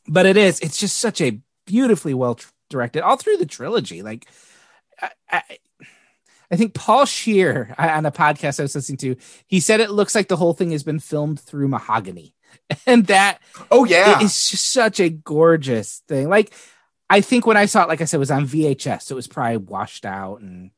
[0.07, 2.38] but it is it's just such a beautifully well
[2.68, 4.26] directed all through the trilogy like
[5.00, 5.42] I, I,
[6.50, 9.16] I think Paul Scheer on a podcast i was listening to
[9.46, 12.34] he said it looks like the whole thing has been filmed through mahogany
[12.86, 13.38] and that
[13.70, 14.18] Oh yeah.
[14.20, 16.52] it is just such a gorgeous thing like
[17.10, 19.16] i think when i saw it like i said it was on vhs so it
[19.16, 20.70] was probably washed out and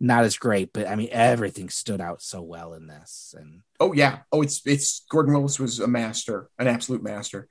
[0.00, 3.92] not as great but i mean everything stood out so well in this and Oh
[3.92, 4.18] yeah.
[4.32, 7.46] Oh, it's it's Gordon Willis was a master, an absolute master,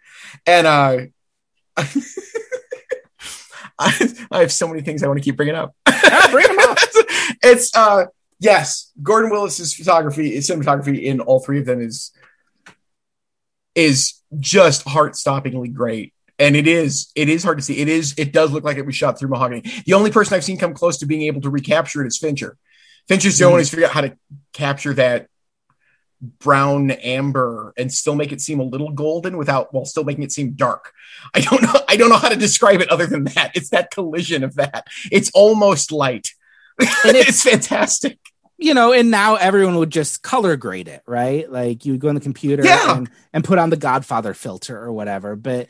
[0.46, 0.98] and uh,
[3.80, 5.76] I, I have so many things I want to keep bringing up.
[6.32, 6.78] bring 'em up.
[7.44, 8.06] it's uh,
[8.40, 12.12] yes, Gordon Willis's photography, his cinematography in all three of them is
[13.76, 16.14] is just heart-stoppingly great.
[16.40, 17.78] And it is, it is hard to see.
[17.78, 19.64] It is, it does look like it was shot through mahogany.
[19.86, 22.58] The only person I've seen come close to being able to recapture it is Fincher.
[23.08, 24.18] Fincher's the only one who's figured out how to
[24.54, 25.28] capture that
[26.22, 30.32] brown amber and still make it seem a little golden without while still making it
[30.32, 30.94] seem dark.
[31.34, 31.74] I don't know.
[31.88, 33.52] I don't know how to describe it other than that.
[33.56, 34.88] It's that collision of that.
[35.12, 36.30] It's almost light.
[36.80, 36.88] And
[37.18, 38.20] it's fantastic.
[38.58, 41.52] you know, and now everyone would just color grade it, right?
[41.52, 42.98] Like you would go on the computer Yeah.
[42.98, 45.36] and, and put on the Godfather filter or whatever.
[45.36, 45.70] But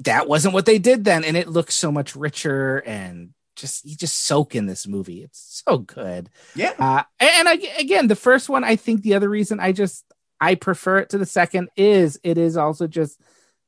[0.00, 1.24] that wasn't what they did then.
[1.24, 3.30] And it looks so much richer and
[3.60, 5.22] just you just soak in this movie.
[5.22, 6.30] It's so good.
[6.54, 6.72] Yeah.
[6.78, 10.04] Uh, and I, again, the first one, I think the other reason I just
[10.40, 13.20] I prefer it to the second is it is also just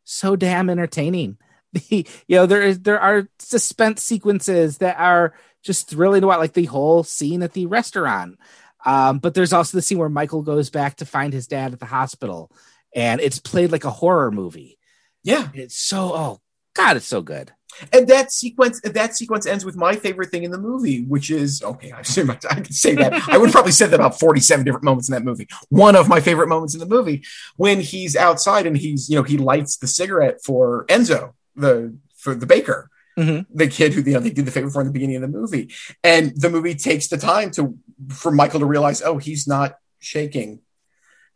[0.05, 1.39] so damn entertaining.
[1.89, 5.33] The you know there is there are suspense sequences that are
[5.63, 8.39] just thrilling to watch, like the whole scene at the restaurant.
[8.85, 11.81] Um, but there's also the scene where Michael goes back to find his dad at
[11.81, 12.51] the hospital,
[12.95, 14.79] and it's played like a horror movie.
[15.25, 15.49] Yeah.
[15.55, 16.41] It's so oh
[16.75, 17.53] god, it's so good.
[17.93, 21.63] And that sequence that sequence ends with my favorite thing in the movie, which is
[21.63, 21.91] okay.
[21.93, 23.29] I assume I can say that.
[23.29, 25.49] I would probably said that about forty-seven different moments in that movie.
[25.69, 27.23] One of my favorite moments in the movie
[27.57, 32.35] when he's outside and he's you know he lights the cigarette for Enzo, the for
[32.35, 33.47] the baker, Mhm.
[33.53, 35.29] the kid who you know they did the favor for in the beginning of the
[35.29, 35.71] movie,
[36.05, 37.79] and the movie takes the time to
[38.11, 40.61] for Michael to realize, oh, he's not shaking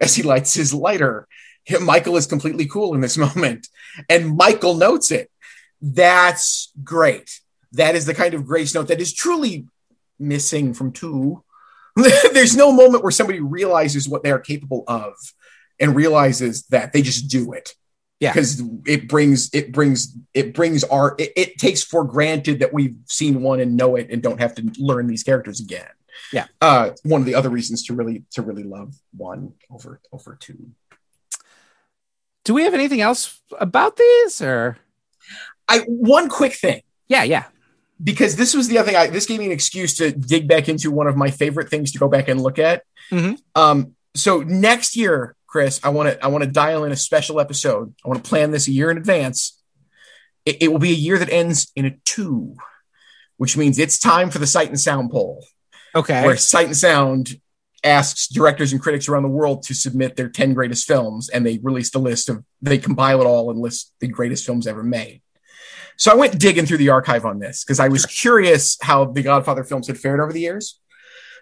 [0.00, 1.26] as he lights his lighter.
[1.80, 3.68] Michael is completely cool in this moment,
[4.08, 5.30] and Michael notes it.
[5.80, 7.40] That's great.
[7.72, 9.66] That is the kind of grace note that is truly
[10.18, 11.42] missing from two.
[11.96, 15.14] There's no moment where somebody realizes what they are capable of
[15.78, 17.74] and realizes that they just do it.
[18.20, 18.32] Yeah.
[18.32, 22.96] Because it brings it brings it brings our it, it takes for granted that we've
[23.06, 25.88] seen one and know it and don't have to learn these characters again.
[26.32, 26.46] Yeah.
[26.62, 30.70] Uh one of the other reasons to really to really love one over over two.
[32.44, 34.78] Do we have anything else about these or
[35.68, 36.82] I one quick thing.
[37.08, 37.44] yeah, yeah.
[38.02, 38.96] because this was the other thing.
[38.96, 41.92] I, this gave me an excuse to dig back into one of my favorite things
[41.92, 42.82] to go back and look at.
[43.10, 43.38] Mhm.
[43.54, 47.40] Um, so next year, Chris, I want to I want to dial in a special
[47.40, 47.94] episode.
[48.04, 49.60] I want to plan this a year in advance.
[50.44, 52.54] It, it will be a year that ends in a two,
[53.36, 55.44] which means it's time for the Sight and Sound poll,
[55.94, 56.24] Okay.
[56.24, 57.40] where Sight and Sound
[57.82, 61.58] asks directors and critics around the world to submit their 10 greatest films and they
[61.62, 65.20] released a list of they compile it all and list the greatest films ever made
[65.96, 69.22] so i went digging through the archive on this because i was curious how the
[69.22, 70.80] godfather films had fared over the years.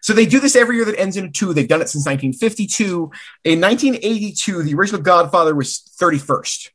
[0.00, 1.54] So they do this every year that ends in a two.
[1.54, 3.10] They've done it since 1952
[3.44, 6.68] in 1982 the original godfather was 31st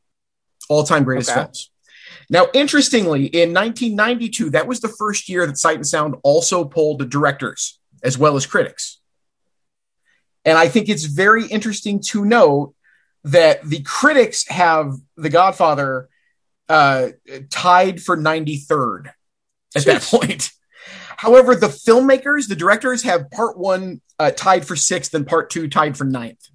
[0.67, 1.41] all-time greatest Okay.
[1.41, 1.69] films.
[2.29, 6.99] Now interestingly in 1992 that was the first year that sight and sound also polled
[6.99, 8.99] the directors as well as critics.
[10.45, 12.73] And I think it's very interesting to note
[13.25, 16.09] that the critics have The Godfather
[16.69, 17.09] uh,
[17.49, 19.11] tied for 93rd
[19.75, 20.51] at that point.
[21.17, 25.67] However, the filmmakers, the directors have part one uh, tied for sixth and part two
[25.67, 26.47] tied for ninth,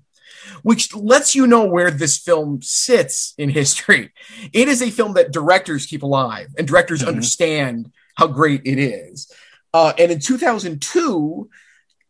[0.62, 4.12] which lets you know where this film sits in history.
[4.52, 7.08] It is a film that directors keep alive and directors Mhm.
[7.08, 9.30] understand how great it is.
[9.74, 11.50] Uh, and in 2002,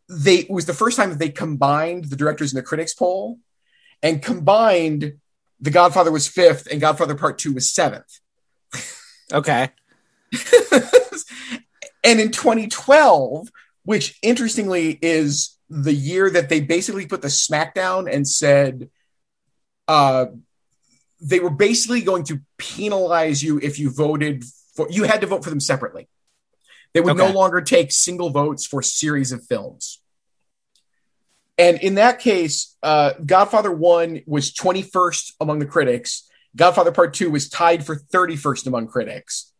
[0.08, 3.38] they it was the first time that they combined the directors and the critics poll
[4.02, 5.14] and combined
[5.60, 8.20] the godfather was fifth and godfather part two was seventh.
[9.32, 9.70] Okay.
[12.04, 13.48] and in 2012
[13.84, 18.90] which interestingly is the year that they basically put the smackdown and said
[19.88, 20.26] uh
[21.20, 24.44] they were basically going to penalize you if you voted
[24.74, 26.08] for you had to vote for them separately.
[26.92, 30.00] They would no longer take single votes for series of films
[31.58, 37.30] and in that case uh godfather 1 was 21st among the critics godfather part 2
[37.30, 39.52] was tied for 31st among critics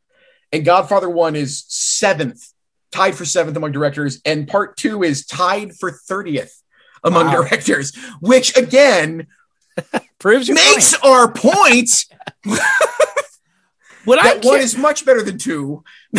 [0.53, 2.53] and godfather 1 is 7th
[2.93, 6.53] tied for 7th among directors and part 2 is tied for 30th
[7.03, 7.43] among Wow.
[7.43, 9.27] directors which again
[10.19, 11.05] Proves makes point.
[11.05, 11.91] our point
[14.05, 15.83] What I one is much better than two.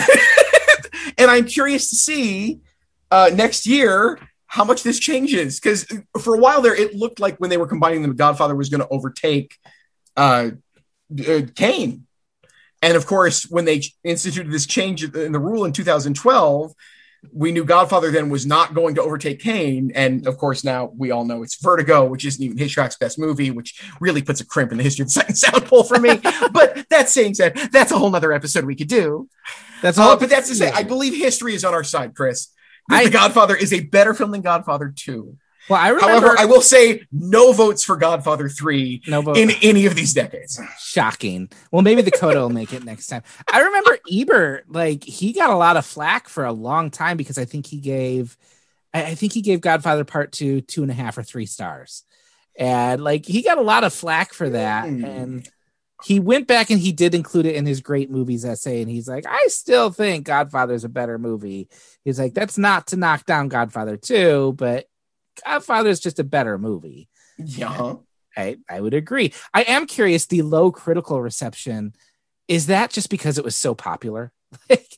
[1.17, 2.61] and I'm curious to see
[3.11, 4.17] uh, next year
[4.55, 5.59] how much this changes.
[5.59, 5.85] Because
[6.21, 8.79] for a while there, it looked like when they were combining them, Godfather was going
[8.79, 9.57] to overtake
[10.15, 10.51] uh,
[11.27, 12.07] uh, Kane.
[12.81, 16.73] And of course, when they instituted this change in the rule in 2012,
[17.33, 19.91] we knew Godfather then was not going to overtake Kane.
[19.93, 23.51] And of course, now we all know it's Vertigo, which isn't even Hitchcock's best movie,
[23.51, 26.15] which really puts a crimp in the history of the second sound poll for me.
[26.53, 29.27] but that saying said, that's a whole nother episode we could do.
[29.81, 30.17] that's Uh, all.
[30.17, 32.49] but that's to say, I believe history is on our side, Chris.
[32.89, 35.37] I- the Godfather is a better film than Godfather 2.
[35.69, 36.27] well, I remember.
[36.27, 40.59] However, I will say no votes for Godfather 3 no, in any of these decades.
[40.79, 41.49] shocking.
[41.71, 43.23] Well, maybe the Coda will make it next time.
[43.51, 47.37] I remember Ebert, like he got a lot of flack for a long time because
[47.37, 48.37] I think he gave,
[48.93, 52.03] I, think he gave Godfather Part Two two and a half or three stars,
[52.57, 54.87] and like he got a lot of flack for that.
[54.87, 55.03] Hmm.
[55.03, 55.49] And
[56.05, 59.07] he went back and he did include it in his great movies essay, and he's
[59.07, 61.67] like, I still think Godfather's a better movie.
[62.03, 64.85] He's like, that's not to knock down Godfather Two, but
[65.45, 67.09] Godfather's just a better movie.
[67.37, 67.95] Yeah.
[68.37, 69.33] I, I would agree.
[69.53, 71.93] I am curious the low critical reception
[72.47, 74.31] is that just because it was so popular?
[74.69, 74.97] like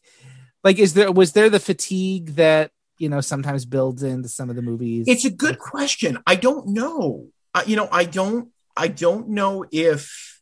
[0.64, 4.55] Like, is there was there the fatigue that you know sometimes builds into some of
[4.55, 5.05] the movies?
[5.08, 6.18] It's a good question.
[6.28, 7.28] I don't know.
[7.53, 8.49] Uh, you know, I don't.
[8.76, 10.37] I don't know if.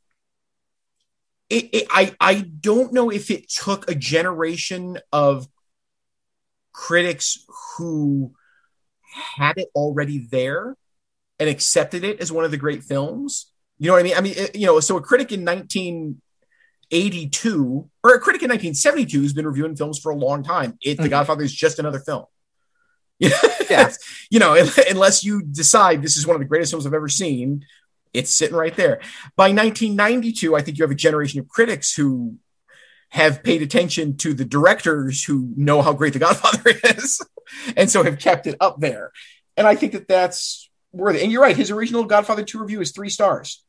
[1.50, 5.48] It, it, I I don't know if it took a generation of
[6.74, 7.46] critics
[7.78, 8.34] who
[9.38, 10.76] had it already there
[11.40, 13.52] and accepted it as one of the great films.
[13.78, 14.18] You know what I mean?
[14.18, 19.22] I mean, it, you know, so a critic in 1982 or a critic in 1972
[19.22, 20.78] has been reviewing films for a long time.
[20.82, 21.10] It, The Mhm.
[21.10, 22.26] Godfather is just another film.
[23.70, 23.92] Yeah.
[24.30, 24.56] you know,
[24.90, 27.66] unless you decide this is one of the greatest films I've ever seen,
[28.16, 29.00] it's sitting right there.
[29.36, 32.38] By 1992, I think you have a generation of critics who
[33.10, 37.22] have paid attention to the directors who know how great The Godfather is,
[37.78, 39.12] and so have kept it up there.
[39.58, 41.22] And I think that that's worthy.
[41.22, 43.64] And you're right; his original Godfather 2 review is three stars.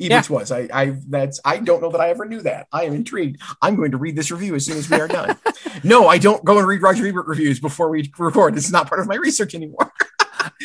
[0.00, 0.50] Ebert was.
[0.50, 2.66] I, I that's I don't know that I ever knew that.
[2.72, 3.40] I am intrigued.
[3.60, 5.36] I'm going to read this review as soon as we are done.
[5.84, 8.56] no, I don't go and read Roger Ebert reviews before we record.
[8.56, 9.92] Is not part of my research anymore.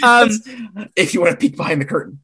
[0.01, 0.29] Um,
[0.95, 2.19] if you want to peek behind the curtain.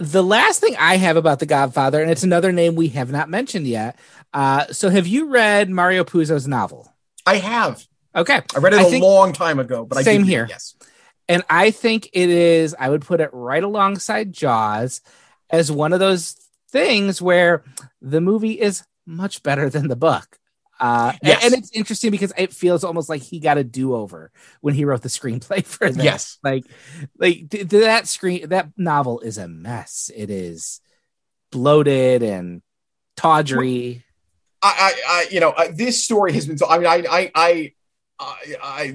[0.00, 3.28] The last thing I have about The Godfather, and it's another name we have not
[3.28, 3.98] mentioned yet.
[4.32, 6.92] Uh, so, have you read Mario Puzo's novel?
[7.26, 7.86] I have.
[8.16, 10.46] Okay, I read it I a think- long time ago, but I Same it, here.
[10.48, 10.74] Yes.
[11.28, 12.74] and I think it is.
[12.78, 15.02] I would put it right alongside Jaws
[15.50, 16.34] as one of those
[16.70, 17.62] things where
[18.00, 20.38] the movie is much better than the book.
[20.80, 21.44] Uh, and- Yes.
[21.44, 24.84] and, it's interesting because it feels almost like he got a do over when he
[24.86, 26.02] wrote the screenplay for this.
[26.02, 26.38] Yes.
[26.42, 26.64] like
[27.18, 30.10] like th- th- that screen that novel is a mess.
[30.16, 30.80] It is
[31.52, 32.62] bloated and
[33.16, 34.04] tawdry.
[34.62, 36.58] I, I, I you know, uh, this story has been.
[36.58, 37.72] So, I mean, I, I, I,
[38.18, 38.86] I, I,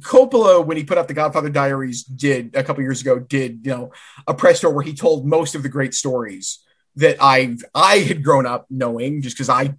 [0.00, 3.70] Coppola when he put up the Godfather Diaries did a couple years ago did you
[3.70, 3.92] know
[4.26, 6.58] a press tour where he told most of the great stories
[6.96, 9.76] that I I had grown up knowing just because I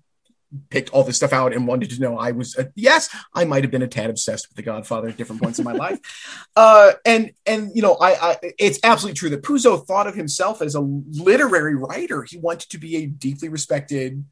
[0.69, 3.63] picked all this stuff out and wanted to know I was uh, yes I might
[3.63, 5.99] have been a tad obsessed with the Godfather at different points in my life.
[6.55, 10.61] Uh and and you know I, I it's absolutely true that Puzo thought of himself
[10.61, 12.23] as a literary writer.
[12.23, 14.23] He wanted to be a deeply respected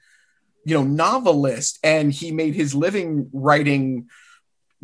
[0.66, 4.08] you know novelist and he made his living writing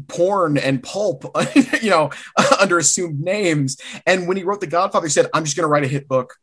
[0.08, 1.26] porn and pulp
[1.82, 2.10] you know
[2.60, 3.78] under assumed names.
[4.06, 6.08] And when he wrote the godfather he said i'm just going to write a hit
[6.08, 6.36] book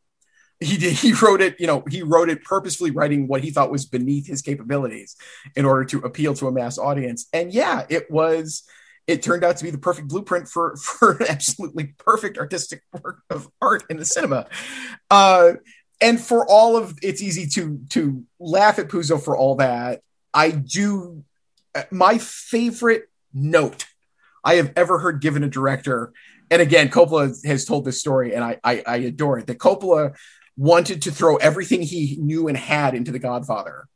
[0.65, 3.71] he did he wrote it you know he wrote it purposefully writing what he thought
[3.71, 5.17] was beneath his capabilities
[5.57, 8.65] in order to appeal to a mass audience and yeah it was
[9.07, 13.23] it turned out to be the perfect blueprint for for an absolutely perfect artistic work
[13.31, 14.47] of art in the cinema
[15.11, 15.53] uh
[16.01, 20.03] and for all of it's easy to to laugh at Puzo for all that.
[20.33, 21.25] I do
[21.91, 23.87] my favorite note
[24.45, 26.13] I have ever heard given a director,
[26.51, 29.47] and again, Coppola has told this story, and I I, I adore it.
[29.47, 30.15] That Coppola
[30.57, 33.89] wanted to throw everything he knew and had into The Godfather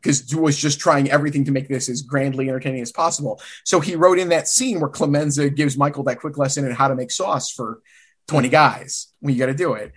[0.00, 3.40] because was just trying everything to make this as grandly entertaining as possible.
[3.64, 6.88] So he wrote in that scene where Clemenza gives Michael that quick lesson in how
[6.88, 7.82] to make sauce for
[8.28, 9.92] 20 guys when you got to do it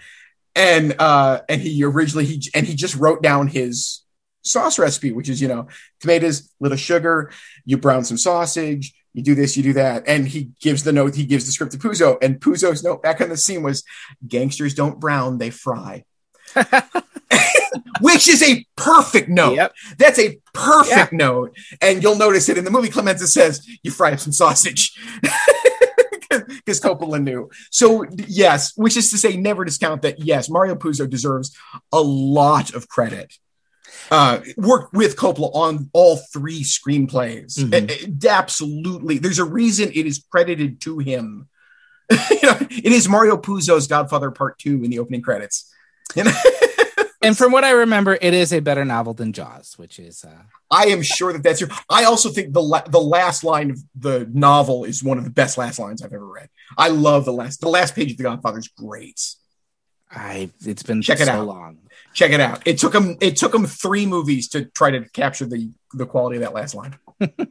[0.56, 4.01] and uh and he originally he and he just wrote down his
[4.43, 5.68] sauce recipe which is you know
[5.99, 7.32] tomatoes little sugar
[7.66, 11.16] you brown some sausage you do this you do that and he gives the note
[11.16, 13.84] he gives the script to puzo and puzo's note back on the scene was
[14.28, 16.03] gangsters don't brown they fry
[18.01, 19.74] which is a perfect note Yep.
[19.97, 24.11] that's a perfect note and you'll notice it in the movie clemenza says you fry
[24.14, 24.97] up some sausage
[26.30, 27.49] because Coppola knew.
[27.72, 30.20] So yes, which is to say, never discount that.
[30.20, 31.55] Yes, Mario Puzo deserves
[31.91, 33.34] a lot of credit.
[34.12, 37.58] Uh, worked with Coppola on all three screenplays.
[37.58, 37.74] Mhm.
[37.89, 41.48] A- a- absolutely, there's a reason it is credited to him.
[42.12, 45.72] you know, it is Mario Puzo's Godfather Part Two in the opening credits.
[46.16, 46.32] You know?
[47.26, 50.41] And from what I remember, it is a better novel than Jaws, which is uh,
[50.70, 51.70] I am sure that that's true.
[51.89, 55.30] I also think the la- the last line of the novel is one of the
[55.30, 56.50] best last lines I've ever read.
[56.78, 59.22] I love the last the last page of The Godfather is great.
[60.12, 60.50] I.
[60.66, 61.48] It's been Check it so out.
[61.48, 61.78] long.
[62.14, 62.61] Check it out.
[62.66, 66.38] It took him it took him three movies to try to capture the the quality
[66.38, 66.95] of that last line.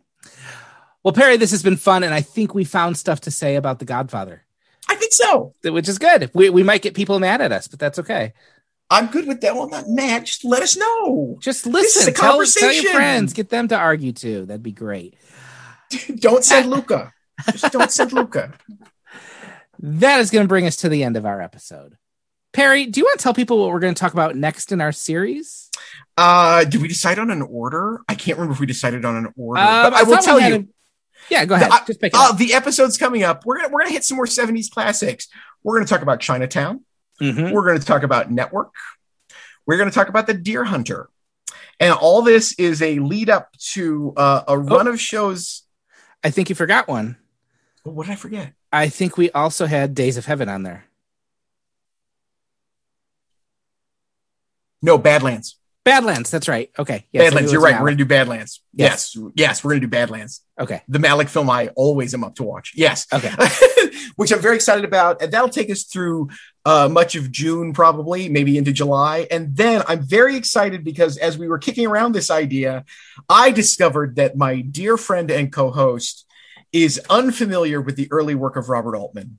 [1.05, 3.81] Well, Perry, this has been fun, and I think we found stuff to say about
[3.81, 4.45] The Godfather,
[4.89, 5.53] I think so.
[5.65, 6.31] which is good.
[6.33, 8.35] We we might get people mad at us, but that's okay.
[8.89, 9.55] I'm good with that.
[9.55, 10.27] Well, not mad.
[10.27, 11.39] Just let us know.
[11.41, 12.15] Just is listen.
[12.15, 12.93] Tell, tell your conversation.
[12.93, 13.33] friends.
[13.33, 14.47] Get them to argue too.
[14.47, 15.17] That'd be great.
[16.21, 17.13] don't send Luca.
[17.51, 18.53] Just don't send Luca.
[19.81, 21.97] That is going to bring us to the end of our episode.
[22.53, 24.81] Perry, do you want to tell people what we're going to talk about next in
[24.81, 25.71] our series?
[26.19, 28.01] Uh, did we decide on an order?
[28.09, 29.61] I can't remember if we decided on an order.
[29.61, 30.55] Uh, but I, will tell you.
[30.57, 30.67] a-
[31.31, 31.71] yeah, go ahead.
[31.71, 34.17] I- Just pick it Uh, the episodes coming up, we're gonna we're gonna hit some
[34.17, 35.29] more 70s classics.
[35.63, 36.81] We're gonna talk about Chinatown.
[37.21, 37.53] Mhm.
[37.53, 38.73] We're gonna talk about Network.
[39.67, 41.09] We're gonna talk about The Deer Hunter.
[41.81, 45.63] And all this is a lead up to uh, a run of shows.
[46.23, 47.17] I think you forgot one.
[47.87, 48.53] Oh, what did I forget?
[48.73, 50.85] I think we also had Days of Heaven on there.
[54.83, 55.57] No, Badlands.
[55.85, 56.31] Badlands.
[56.31, 56.71] That's right.
[56.79, 57.07] Okay.
[57.13, 57.53] Yes, I Badlands.
[57.53, 57.81] You're right.
[57.81, 58.63] We're gonna do Badlands.
[58.73, 59.17] Yes.
[59.17, 59.33] Yes.
[59.35, 60.43] Yes, we're gonna do Badlands.
[60.59, 60.81] Okay.
[60.89, 62.73] The Malick film I always am up to watch.
[62.77, 63.07] Yes.
[63.13, 63.33] Okay.
[64.17, 65.23] Which I'm very excited about.
[65.23, 66.29] And that'll take us through
[66.65, 69.27] uh, much of June, probably, maybe into July.
[69.31, 72.85] And then I'm very excited because as we were kicking around this idea,
[73.29, 76.27] I discovered that my dear friend and co host
[76.73, 79.39] is unfamiliar with the early work of Robert Altman.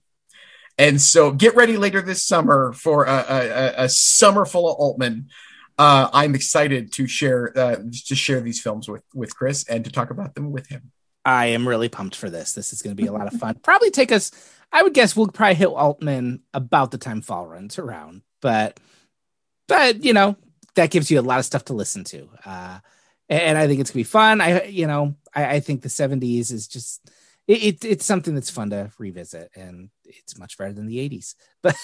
[0.77, 5.29] And so get ready later this summer for a, a, a- summer full of Altman.
[5.77, 7.75] Uh, I'm excited to share uh,
[8.07, 10.91] to share these films with with Chris and to talk about them with him.
[11.25, 12.53] I am really pumped for this.
[12.53, 13.55] This is going to be a lot of fun.
[13.63, 14.31] Probably take us.
[14.71, 18.79] I would guess we'll probably hit Altman about the time fall runs around, but
[19.67, 20.35] but you know
[20.75, 22.79] that gives you a lot of stuff to listen to, uh,
[23.29, 24.41] and, and I think it's gonna be fun.
[24.41, 27.09] I you know I, I think the '70s is just
[27.47, 29.89] it, it, it's something that's fun to revisit, and
[30.19, 31.35] it's much better than the '80s.
[31.61, 31.75] But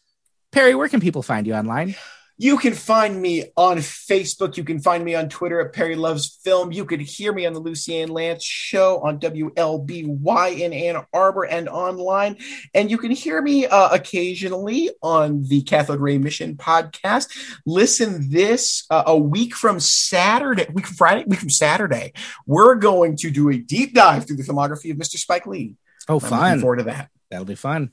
[0.52, 1.94] Perry, where can people find you online?
[2.40, 4.56] You can find me on Facebook.
[4.56, 6.70] You can find me on Twitter at Perry Loves Film.
[6.70, 11.42] You could hear me on the Lucy Ann Lance show on WLBY in Ann Arbor
[11.42, 12.36] and online.
[12.74, 17.26] And you can hear me uh, occasionally on the Catholic Ray Mission podcast.
[17.66, 22.12] Listen this uh, a week from Saturday, week from Friday, week from Saturday.
[22.46, 25.16] We're going to do a deep dive through the filmography of Mr.
[25.16, 25.74] Spike Lee.
[26.08, 27.10] Oh, I'm looking forward to that.
[27.30, 27.92] That'll be fun.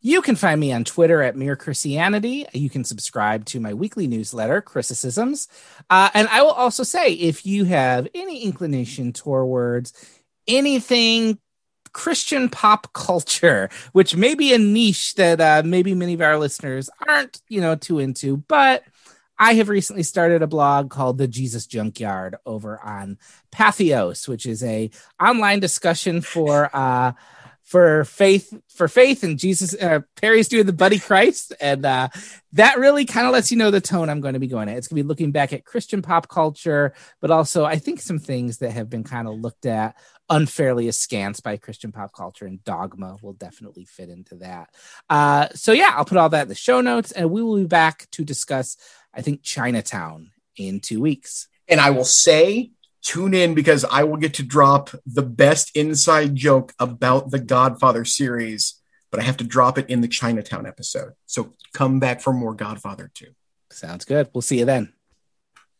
[0.00, 2.46] You can find me on Twitter at Mere Christianity.
[2.54, 5.48] You can subscribe to my weekly newsletter, Criticisms.
[5.90, 9.92] Uh, and I will also say, if you have any inclination towards
[10.48, 11.38] anything
[11.92, 16.88] Christian pop culture, which may be a niche that uh, maybe many of our listeners
[17.06, 18.84] aren't, you know, too into, but
[19.38, 23.18] I have recently started a blog called the Jesus Junkyard over on
[23.50, 27.12] Patheos, which is a online discussion for uh,
[27.70, 29.80] for faith for faith and Jesus.
[29.80, 32.08] Uh, Perry's doing the Buddy Christ, and uh,
[32.54, 34.76] that really kind of lets you know the tone I'm going to be going at.
[34.76, 38.18] It's going to be looking back at Christian pop culture, but also I think some
[38.18, 39.96] things that have been kind of looked at
[40.28, 44.74] unfairly askance by Christian pop culture, and dogma will definitely fit into that.
[45.08, 47.66] Uh, so yeah, I'll put all that in the show notes, and we will be
[47.66, 48.76] back to discuss.
[49.14, 51.46] I think Chinatown in two weeks.
[51.68, 56.34] And I will say, tune in because I will get to drop the best inside
[56.34, 58.80] joke about the Godfather series,
[59.10, 61.12] but I have to drop it in the Chinatown episode.
[61.26, 63.26] So come back for more Godfather 2.
[63.70, 64.28] Sounds good.
[64.32, 64.92] We'll see you then.